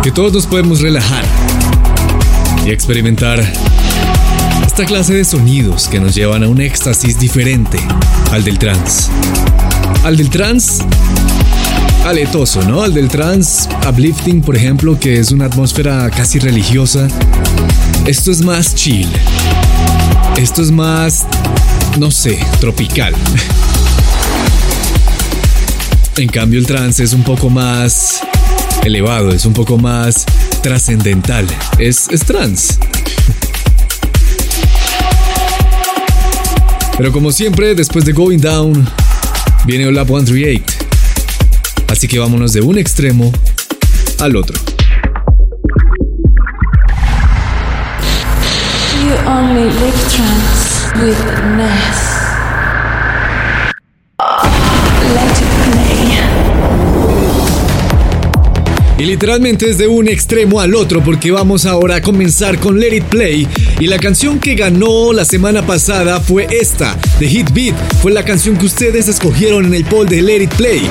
Que 0.02 0.12
todos 0.12 0.30
nos 0.34 0.46
podemos 0.46 0.82
relajar 0.82 1.24
y 2.66 2.70
experimentar 2.70 3.42
esta 4.66 4.84
clase 4.84 5.14
de 5.14 5.24
sonidos 5.24 5.88
que 5.88 6.00
nos 6.00 6.14
llevan 6.14 6.42
a 6.42 6.48
un 6.48 6.60
éxtasis 6.60 7.18
diferente 7.18 7.78
al 8.30 8.44
del 8.44 8.58
trance. 8.58 9.10
Al 10.02 10.18
del 10.18 10.28
trance 10.28 10.84
aletoso, 12.04 12.62
¿no? 12.64 12.82
Al 12.82 12.92
del 12.92 13.08
trance 13.08 13.66
uplifting, 13.88 14.42
por 14.42 14.54
ejemplo, 14.54 15.00
que 15.00 15.20
es 15.20 15.32
una 15.32 15.46
atmósfera 15.46 16.10
casi 16.10 16.40
religiosa. 16.40 17.08
Esto 18.04 18.30
es 18.30 18.42
más 18.42 18.74
chill. 18.74 19.08
Esto 20.36 20.60
es 20.60 20.70
más, 20.70 21.24
no 21.98 22.10
sé, 22.10 22.38
tropical. 22.60 23.14
En 26.16 26.28
cambio, 26.28 26.60
el 26.60 26.66
trance 26.66 27.02
es 27.02 27.12
un 27.12 27.24
poco 27.24 27.50
más 27.50 28.20
elevado, 28.84 29.30
es 29.30 29.44
un 29.46 29.52
poco 29.52 29.78
más 29.78 30.24
trascendental. 30.62 31.44
Es, 31.78 32.08
es 32.08 32.24
trance. 32.24 32.74
Pero 36.96 37.10
como 37.10 37.32
siempre, 37.32 37.74
después 37.74 38.04
de 38.04 38.12
Going 38.12 38.38
Down, 38.38 38.88
viene 39.66 39.88
Olap 39.88 40.06
138. 40.06 40.64
Así 41.88 42.06
que 42.06 42.20
vámonos 42.20 42.52
de 42.52 42.60
un 42.60 42.78
extremo 42.78 43.32
al 44.20 44.36
otro. 44.36 44.56
You 49.02 49.10
only 49.26 49.64
live 49.64 49.98
trance 50.08 50.94
with 51.02 52.03
literalmente 59.14 59.70
es 59.70 59.78
de 59.78 59.86
un 59.86 60.08
extremo 60.08 60.58
al 60.58 60.74
otro 60.74 61.00
porque 61.00 61.30
vamos 61.30 61.66
ahora 61.66 61.94
a 61.94 62.02
comenzar 62.02 62.58
con 62.58 62.80
Let 62.80 62.96
It 62.96 63.04
Play 63.04 63.46
y 63.78 63.86
la 63.86 63.96
canción 63.96 64.40
que 64.40 64.56
ganó 64.56 65.12
la 65.12 65.24
semana 65.24 65.64
pasada 65.64 66.18
fue 66.18 66.48
esta, 66.50 66.98
de 67.20 67.28
Hit 67.28 67.52
Beat, 67.52 67.76
fue 68.02 68.10
la 68.10 68.24
canción 68.24 68.56
que 68.56 68.66
ustedes 68.66 69.06
escogieron 69.06 69.66
en 69.66 69.74
el 69.74 69.84
poll 69.84 70.08
de 70.08 70.20
Let 70.20 70.42
It 70.42 70.54
Play. 70.54 70.90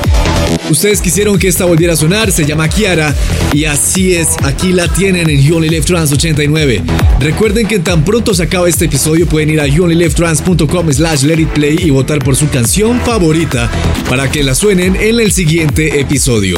Ustedes 0.70 1.02
quisieron 1.02 1.38
que 1.38 1.50
esta 1.50 1.66
volviera 1.66 1.96
a 1.96 1.98
sonar, 1.98 2.32
se 2.32 2.46
llama 2.46 2.70
Kiara 2.70 3.14
y 3.52 3.66
así 3.66 4.16
es, 4.16 4.30
aquí 4.44 4.72
la 4.72 4.88
tienen 4.88 5.30
en 5.30 5.42
You 5.42 5.58
Only 5.58 5.68
Live 5.68 5.86
Trans 5.86 6.14
89. 6.14 6.82
Recuerden 7.20 7.68
que 7.68 7.80
tan 7.80 8.06
pronto 8.06 8.34
se 8.34 8.44
acaba 8.44 8.70
este 8.70 8.86
episodio 8.86 9.28
pueden 9.28 9.50
ir 9.50 9.60
a 9.60 9.68
youonlylivetrans.com 9.68 10.94
slash 10.94 11.24
let 11.24 11.42
it 11.42 11.50
play 11.50 11.76
y 11.78 11.90
votar 11.90 12.20
por 12.20 12.38
su 12.38 12.48
canción 12.48 13.02
favorita 13.02 13.70
para 14.10 14.32
que 14.32 14.44
la 14.44 14.56
suenen 14.56 14.96
en 14.96 15.20
el 15.20 15.34
siguiente 15.34 16.00
episodio. 16.00 16.58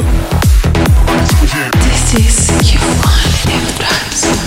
This 2.12 2.50
is 2.50 2.72
you 2.72 2.78
only 2.80 3.64
live 3.64 3.78
trance. 3.80 4.45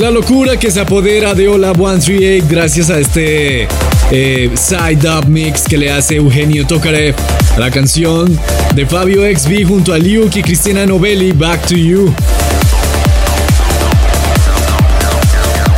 La 0.00 0.10
locura 0.10 0.56
que 0.56 0.70
se 0.70 0.80
apodera 0.80 1.34
de 1.34 1.46
Hola 1.46 1.72
138 1.74 2.46
gracias 2.48 2.88
a 2.88 2.98
este 2.98 3.68
eh, 4.10 4.50
side 4.54 5.06
up 5.06 5.28
mix 5.28 5.64
que 5.64 5.76
le 5.76 5.92
hace 5.92 6.16
Eugenio 6.16 6.66
Tokarev 6.66 7.14
a 7.54 7.60
la 7.60 7.70
canción 7.70 8.26
de 8.74 8.86
Fabio 8.86 9.22
XB 9.22 9.66
junto 9.68 9.92
a 9.92 9.98
Luke 9.98 10.38
y 10.38 10.42
Cristina 10.42 10.86
Novelli, 10.86 11.32
Back 11.32 11.66
to 11.66 11.76
You. 11.76 12.14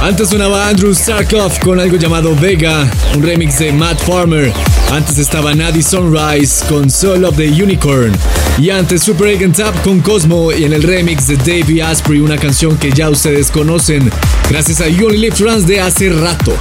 Antes 0.01 0.29
sonaba 0.29 0.69
Andrew 0.69 0.95
Sarkov 0.95 1.59
con 1.59 1.81
algo 1.81 1.97
llamado 1.97 2.37
Vega, 2.37 2.89
un 3.17 3.23
remix 3.25 3.59
de 3.59 3.73
Matt 3.73 3.99
Farmer. 4.03 4.53
Antes 4.93 5.19
estaba 5.19 5.53
Nadie 5.53 5.83
Sunrise 5.83 6.65
con 6.69 6.89
Soul 6.89 7.25
of 7.25 7.37
the 7.37 7.49
Unicorn. 7.49 8.13
Y 8.59 8.71
antes 8.71 9.03
Super 9.03 9.29
Egg 9.29 9.53
Tap 9.53 9.83
con 9.83 10.01
Cosmo 10.01 10.53
y 10.53 10.65
en 10.65 10.73
el 10.73 10.83
remix 10.83 11.27
de 11.27 11.37
Davey 11.37 11.81
Asprey, 11.81 12.21
una 12.21 12.37
canción 12.37 12.77
que 12.77 12.93
ya 12.93 13.11
ustedes 13.11 13.51
conocen 13.51 14.11
gracias 14.49 14.81
a 14.81 14.89
You 14.89 15.07
Only 15.07 15.31
de 15.67 15.81
hace 15.81 16.11
rato. 16.11 16.53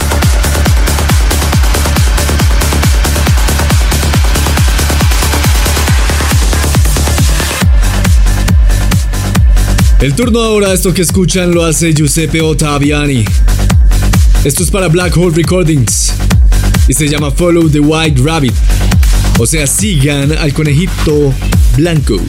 El 10.01 10.15
turno 10.15 10.39
ahora, 10.39 10.73
esto 10.73 10.93
que 10.95 11.03
escuchan 11.03 11.53
lo 11.53 11.63
hace 11.63 11.93
Giuseppe 11.93 12.41
Ottaviani. 12.41 13.23
Esto 14.43 14.63
es 14.63 14.71
para 14.71 14.87
Black 14.87 15.15
Hole 15.15 15.35
Recordings 15.35 16.11
y 16.87 16.93
se 16.93 17.07
llama 17.07 17.29
Follow 17.29 17.69
the 17.69 17.79
White 17.79 18.19
Rabbit. 18.23 18.53
O 19.37 19.45
sea, 19.45 19.67
sigan 19.67 20.31
al 20.31 20.53
conejito 20.53 21.31
blanco. 21.75 22.19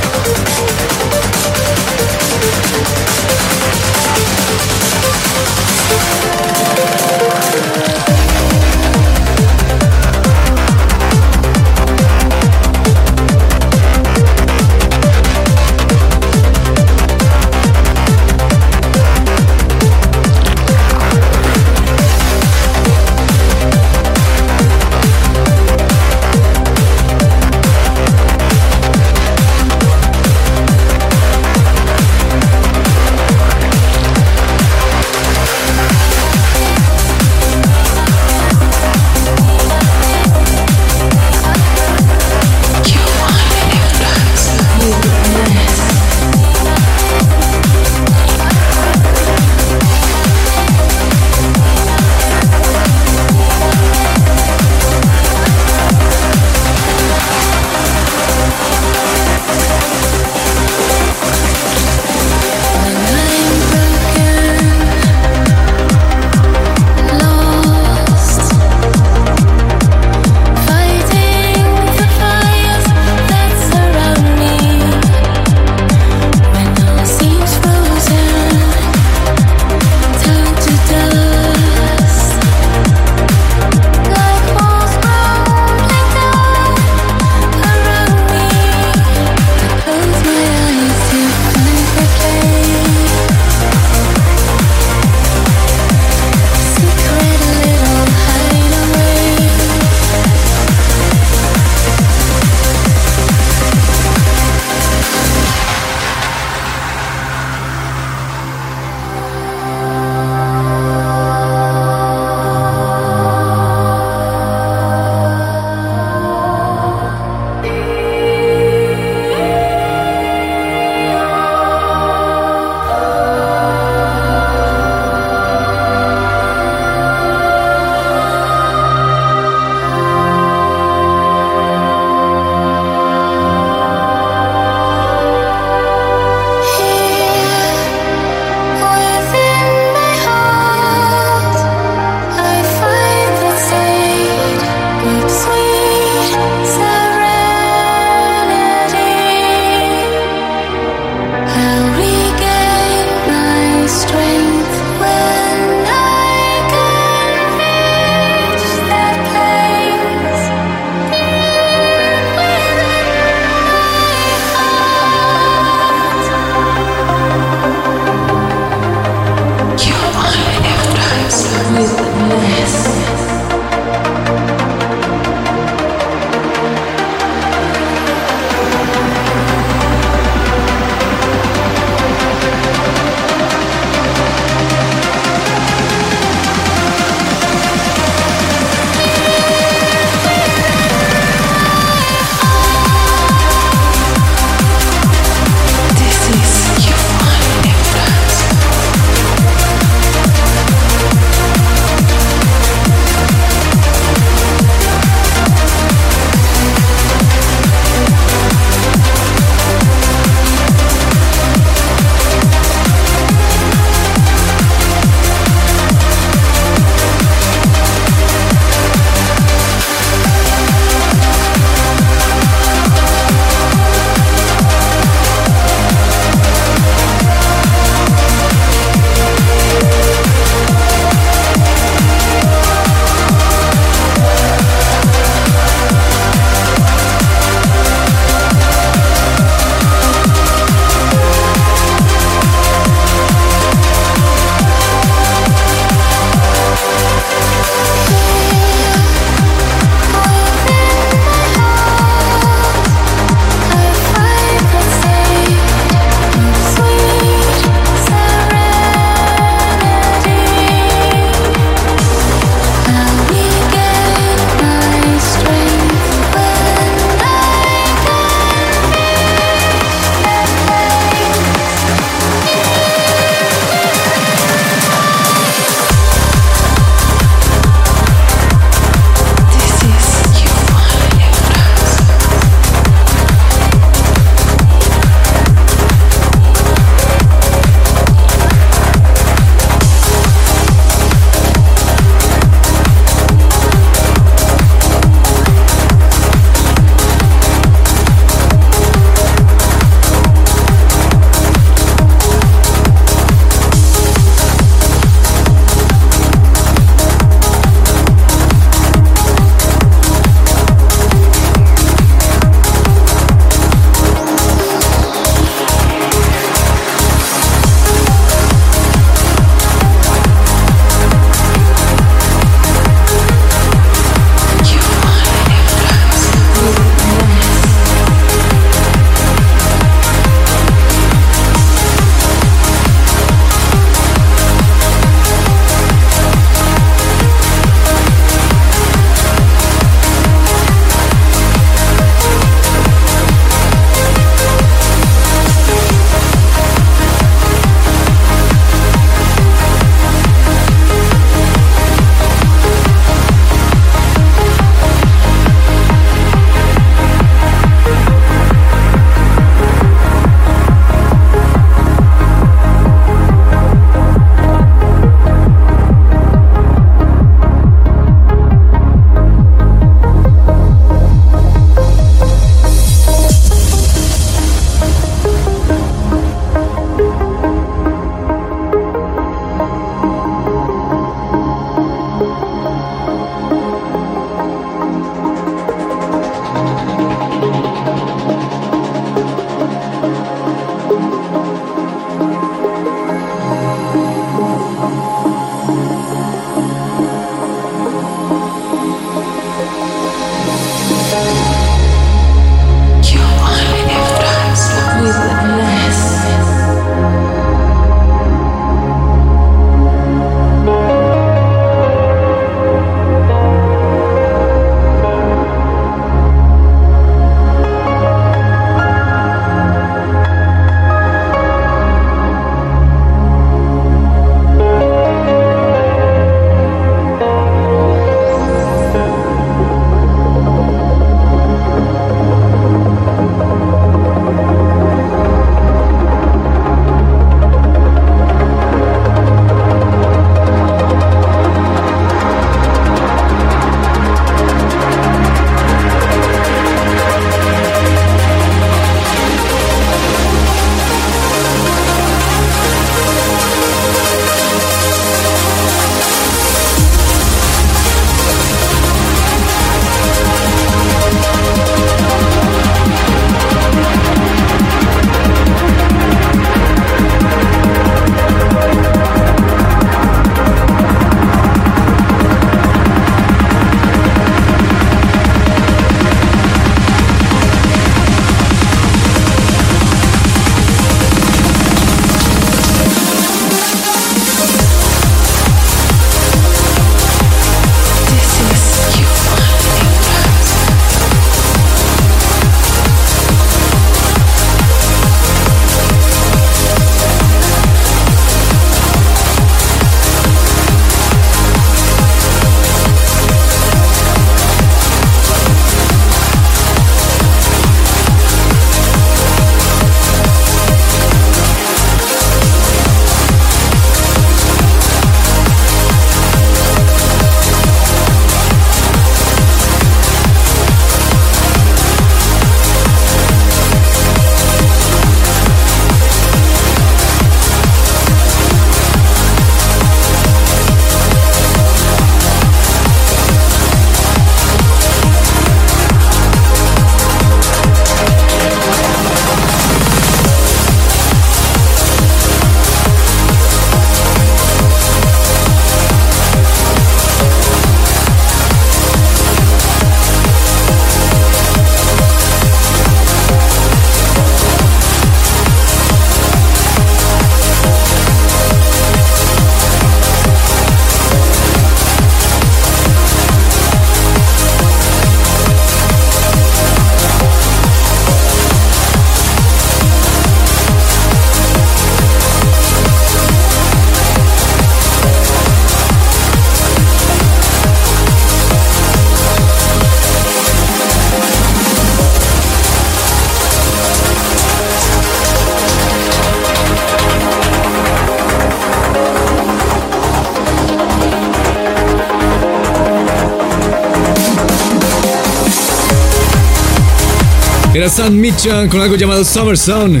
San 597.90 598.20
Michan 598.20 598.68
con 598.68 598.80
algo 598.80 598.94
llamado 598.94 599.24
Summer 599.24 599.58
Sound. 599.58 600.00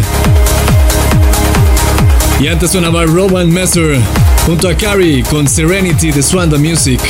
Y 2.40 2.46
antes 2.46 2.70
sonaba 2.70 3.04
Rowan 3.04 3.50
Messer 3.50 3.98
junto 4.46 4.68
a 4.68 4.74
Carrie 4.76 5.24
con 5.24 5.48
Serenity 5.48 6.12
de 6.12 6.22
Swanda 6.22 6.56
Music. 6.56 7.00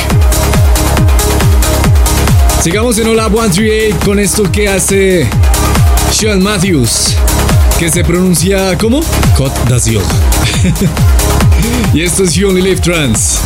Sigamos 2.62 2.98
en 2.98 3.08
Olab 3.08 3.32
138 3.32 3.98
con 4.04 4.18
esto 4.18 4.50
que 4.50 4.68
hace 4.68 5.28
Sean 6.12 6.42
Matthews, 6.42 7.14
que 7.78 7.90
se 7.90 8.02
pronuncia 8.02 8.76
como 8.78 9.00
Cot 9.36 9.52
d'Azur. 9.68 10.02
y 11.94 12.02
esto 12.02 12.24
es 12.24 12.34
You 12.34 12.48
Only 12.48 12.62
Live 12.62 12.80
Trans. 12.80 13.40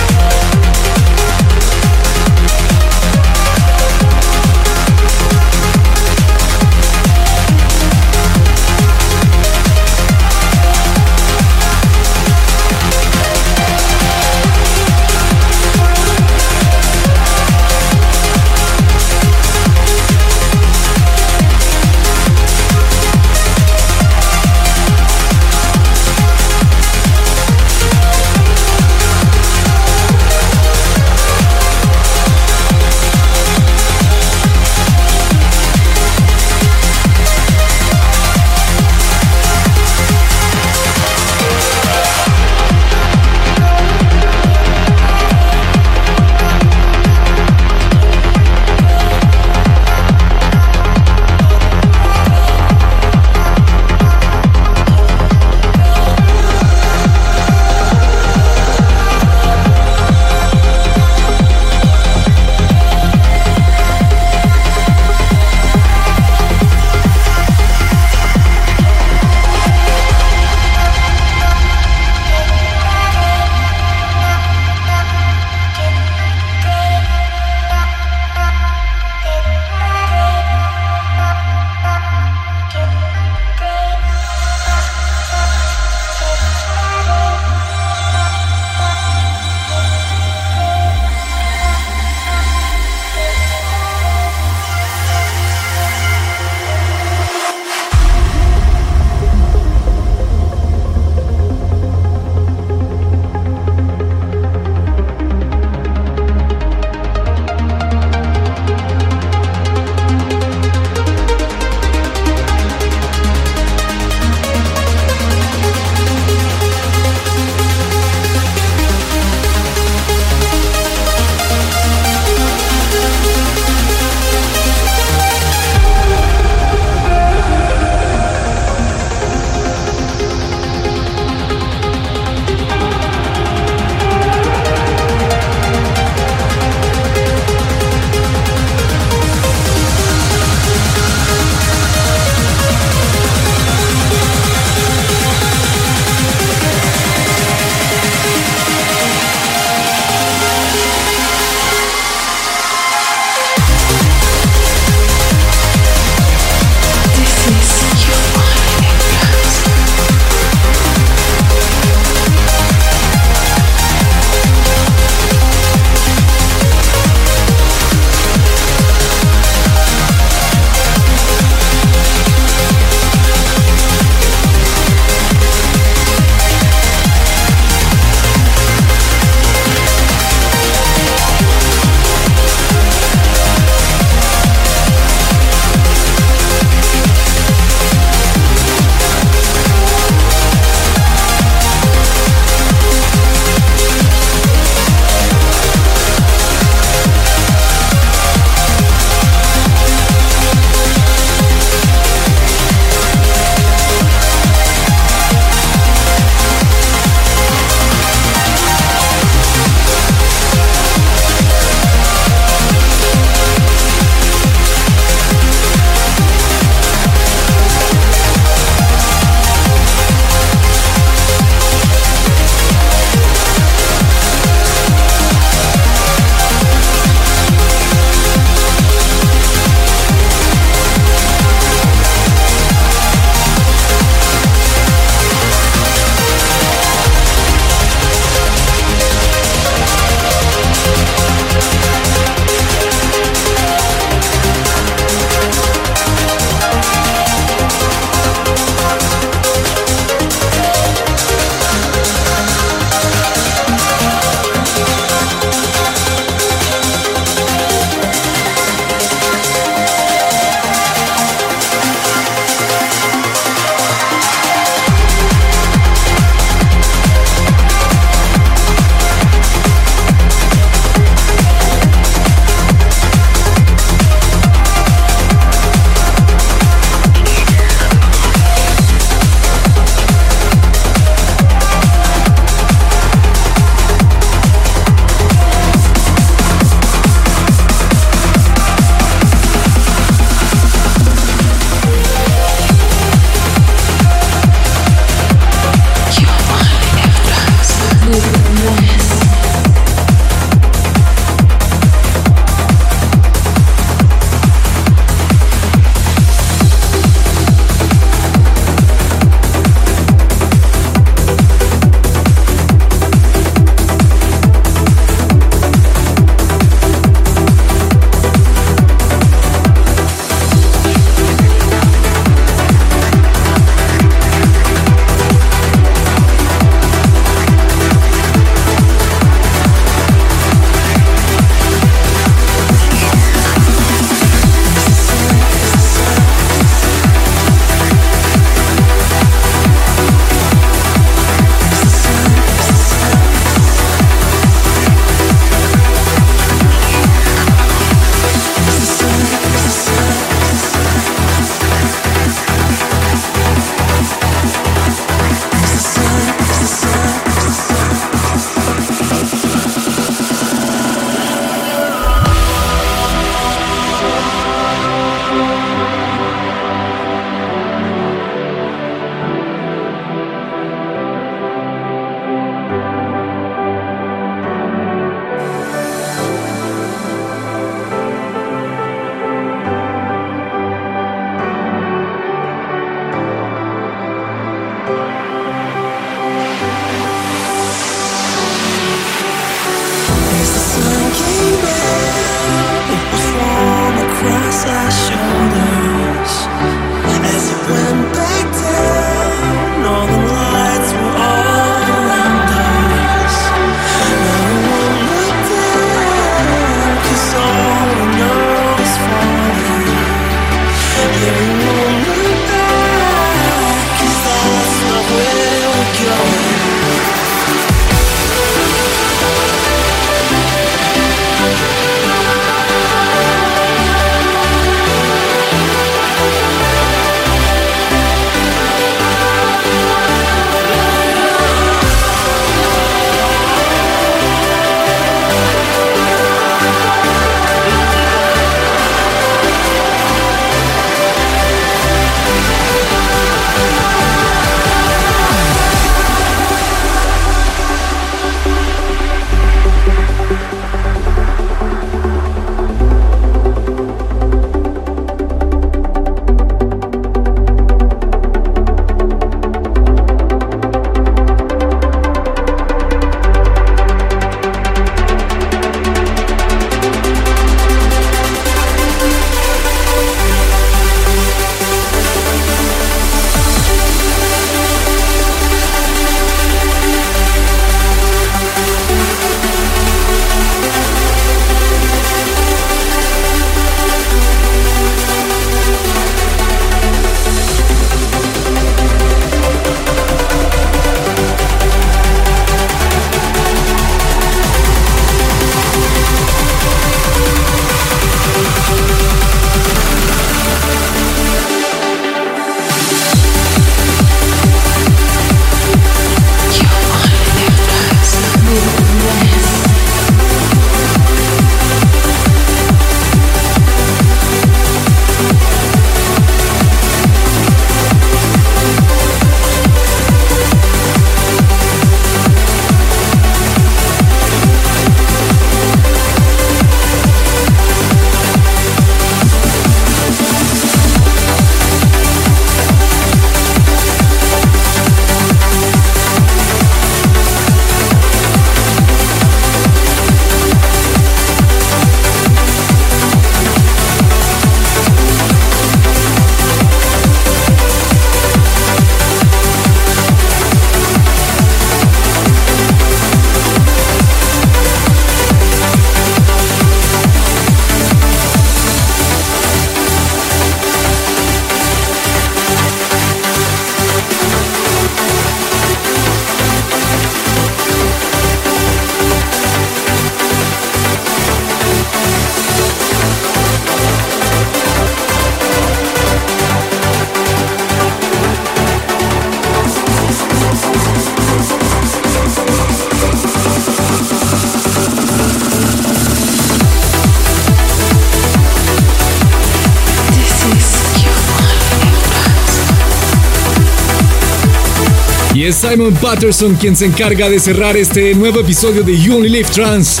Simon 595.70 595.92
Patterson 595.94 596.54
quien 596.54 596.74
se 596.74 596.86
encarga 596.86 597.28
de 597.28 597.38
cerrar 597.38 597.76
este 597.76 598.14
nuevo 598.14 598.40
episodio 598.40 598.82
de 598.82 598.98
You 598.98 599.16
Only 599.16 599.28
Live 599.28 599.50
Trans. 599.50 600.00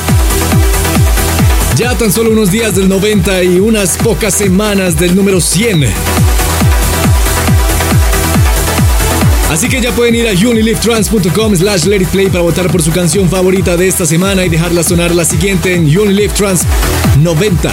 Ya 1.76 1.94
tan 1.94 2.10
solo 2.10 2.30
unos 2.30 2.50
días 2.50 2.74
del 2.74 2.88
90 2.88 3.42
y 3.44 3.60
unas 3.60 3.98
pocas 3.98 4.32
semanas 4.32 4.98
del 4.98 5.14
número 5.14 5.42
100. 5.42 5.92
Así 9.50 9.68
que 9.68 9.82
ya 9.82 9.92
pueden 9.92 10.14
ir 10.14 10.28
a 10.28 10.32
unilivetrans.com 10.32 11.56
slash 11.56 11.84
play 12.10 12.28
para 12.28 12.40
votar 12.40 12.70
por 12.70 12.82
su 12.82 12.90
canción 12.90 13.28
favorita 13.28 13.76
de 13.76 13.88
esta 13.88 14.06
semana 14.06 14.46
y 14.46 14.48
dejarla 14.48 14.82
sonar 14.82 15.14
la 15.14 15.26
siguiente 15.26 15.74
en 15.74 15.84
Unilive 15.84 16.32
90. 17.18 17.72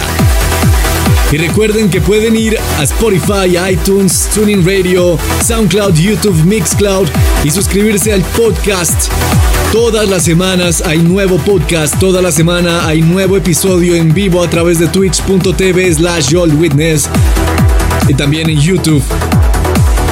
Y 1.32 1.38
recuerden 1.38 1.88
que 1.88 2.02
pueden 2.02 2.36
ir 2.36 2.58
a 2.78 2.82
Spotify, 2.82 3.56
iTunes, 3.70 4.25
Tuning 4.36 4.66
Radio, 4.66 5.18
SoundCloud, 5.42 5.94
YouTube, 5.94 6.36
Mixcloud 6.44 7.08
y 7.42 7.50
suscribirse 7.50 8.12
al 8.12 8.20
podcast. 8.20 9.10
Todas 9.72 10.10
las 10.10 10.24
semanas 10.24 10.82
hay 10.84 10.98
nuevo 10.98 11.38
podcast, 11.38 11.98
toda 11.98 12.20
la 12.20 12.30
semana 12.30 12.86
hay 12.86 13.00
nuevo 13.00 13.38
episodio 13.38 13.94
en 13.94 14.12
vivo 14.12 14.42
a 14.42 14.50
través 14.50 14.78
de 14.78 14.88
twitch.tv 14.88 15.94
slash 15.94 16.34
Witness 16.34 17.08
y 18.08 18.12
también 18.12 18.50
en 18.50 18.60
YouTube 18.60 19.02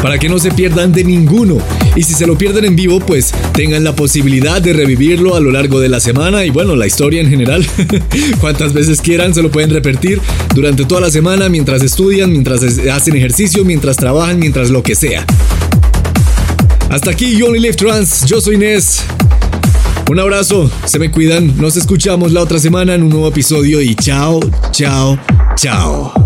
para 0.00 0.18
que 0.18 0.30
no 0.30 0.38
se 0.38 0.50
pierdan 0.50 0.90
de 0.90 1.04
ninguno. 1.04 1.58
Y 1.96 2.02
si 2.02 2.14
se 2.14 2.26
lo 2.26 2.36
pierden 2.36 2.64
en 2.64 2.76
vivo, 2.76 3.00
pues 3.00 3.32
tengan 3.52 3.84
la 3.84 3.94
posibilidad 3.94 4.60
de 4.60 4.72
revivirlo 4.72 5.36
a 5.36 5.40
lo 5.40 5.50
largo 5.50 5.80
de 5.80 5.88
la 5.88 6.00
semana 6.00 6.44
y 6.44 6.50
bueno, 6.50 6.74
la 6.76 6.86
historia 6.86 7.20
en 7.20 7.28
general. 7.28 7.66
Cuantas 8.40 8.72
veces 8.72 9.00
quieran 9.00 9.34
se 9.34 9.42
lo 9.42 9.50
pueden 9.50 9.70
repetir 9.70 10.20
durante 10.54 10.84
toda 10.84 11.00
la 11.00 11.10
semana 11.10 11.48
mientras 11.48 11.82
estudian, 11.82 12.32
mientras 12.32 12.62
hacen 12.62 13.16
ejercicio, 13.16 13.64
mientras 13.64 13.96
trabajan, 13.96 14.38
mientras 14.38 14.70
lo 14.70 14.82
que 14.82 14.94
sea. 14.94 15.24
Hasta 16.90 17.10
aquí 17.10 17.36
You 17.36 17.46
Only 17.46 17.60
Live 17.60 17.74
Trans, 17.74 18.24
yo 18.26 18.40
soy 18.40 18.56
Inés. 18.56 19.04
Un 20.10 20.18
abrazo, 20.18 20.70
se 20.84 20.98
me 20.98 21.10
cuidan, 21.10 21.56
nos 21.56 21.76
escuchamos 21.76 22.32
la 22.32 22.42
otra 22.42 22.58
semana 22.58 22.94
en 22.94 23.02
un 23.02 23.08
nuevo 23.08 23.28
episodio 23.28 23.80
y 23.80 23.94
chao, 23.94 24.38
chao, 24.70 25.18
chao. 25.56 26.23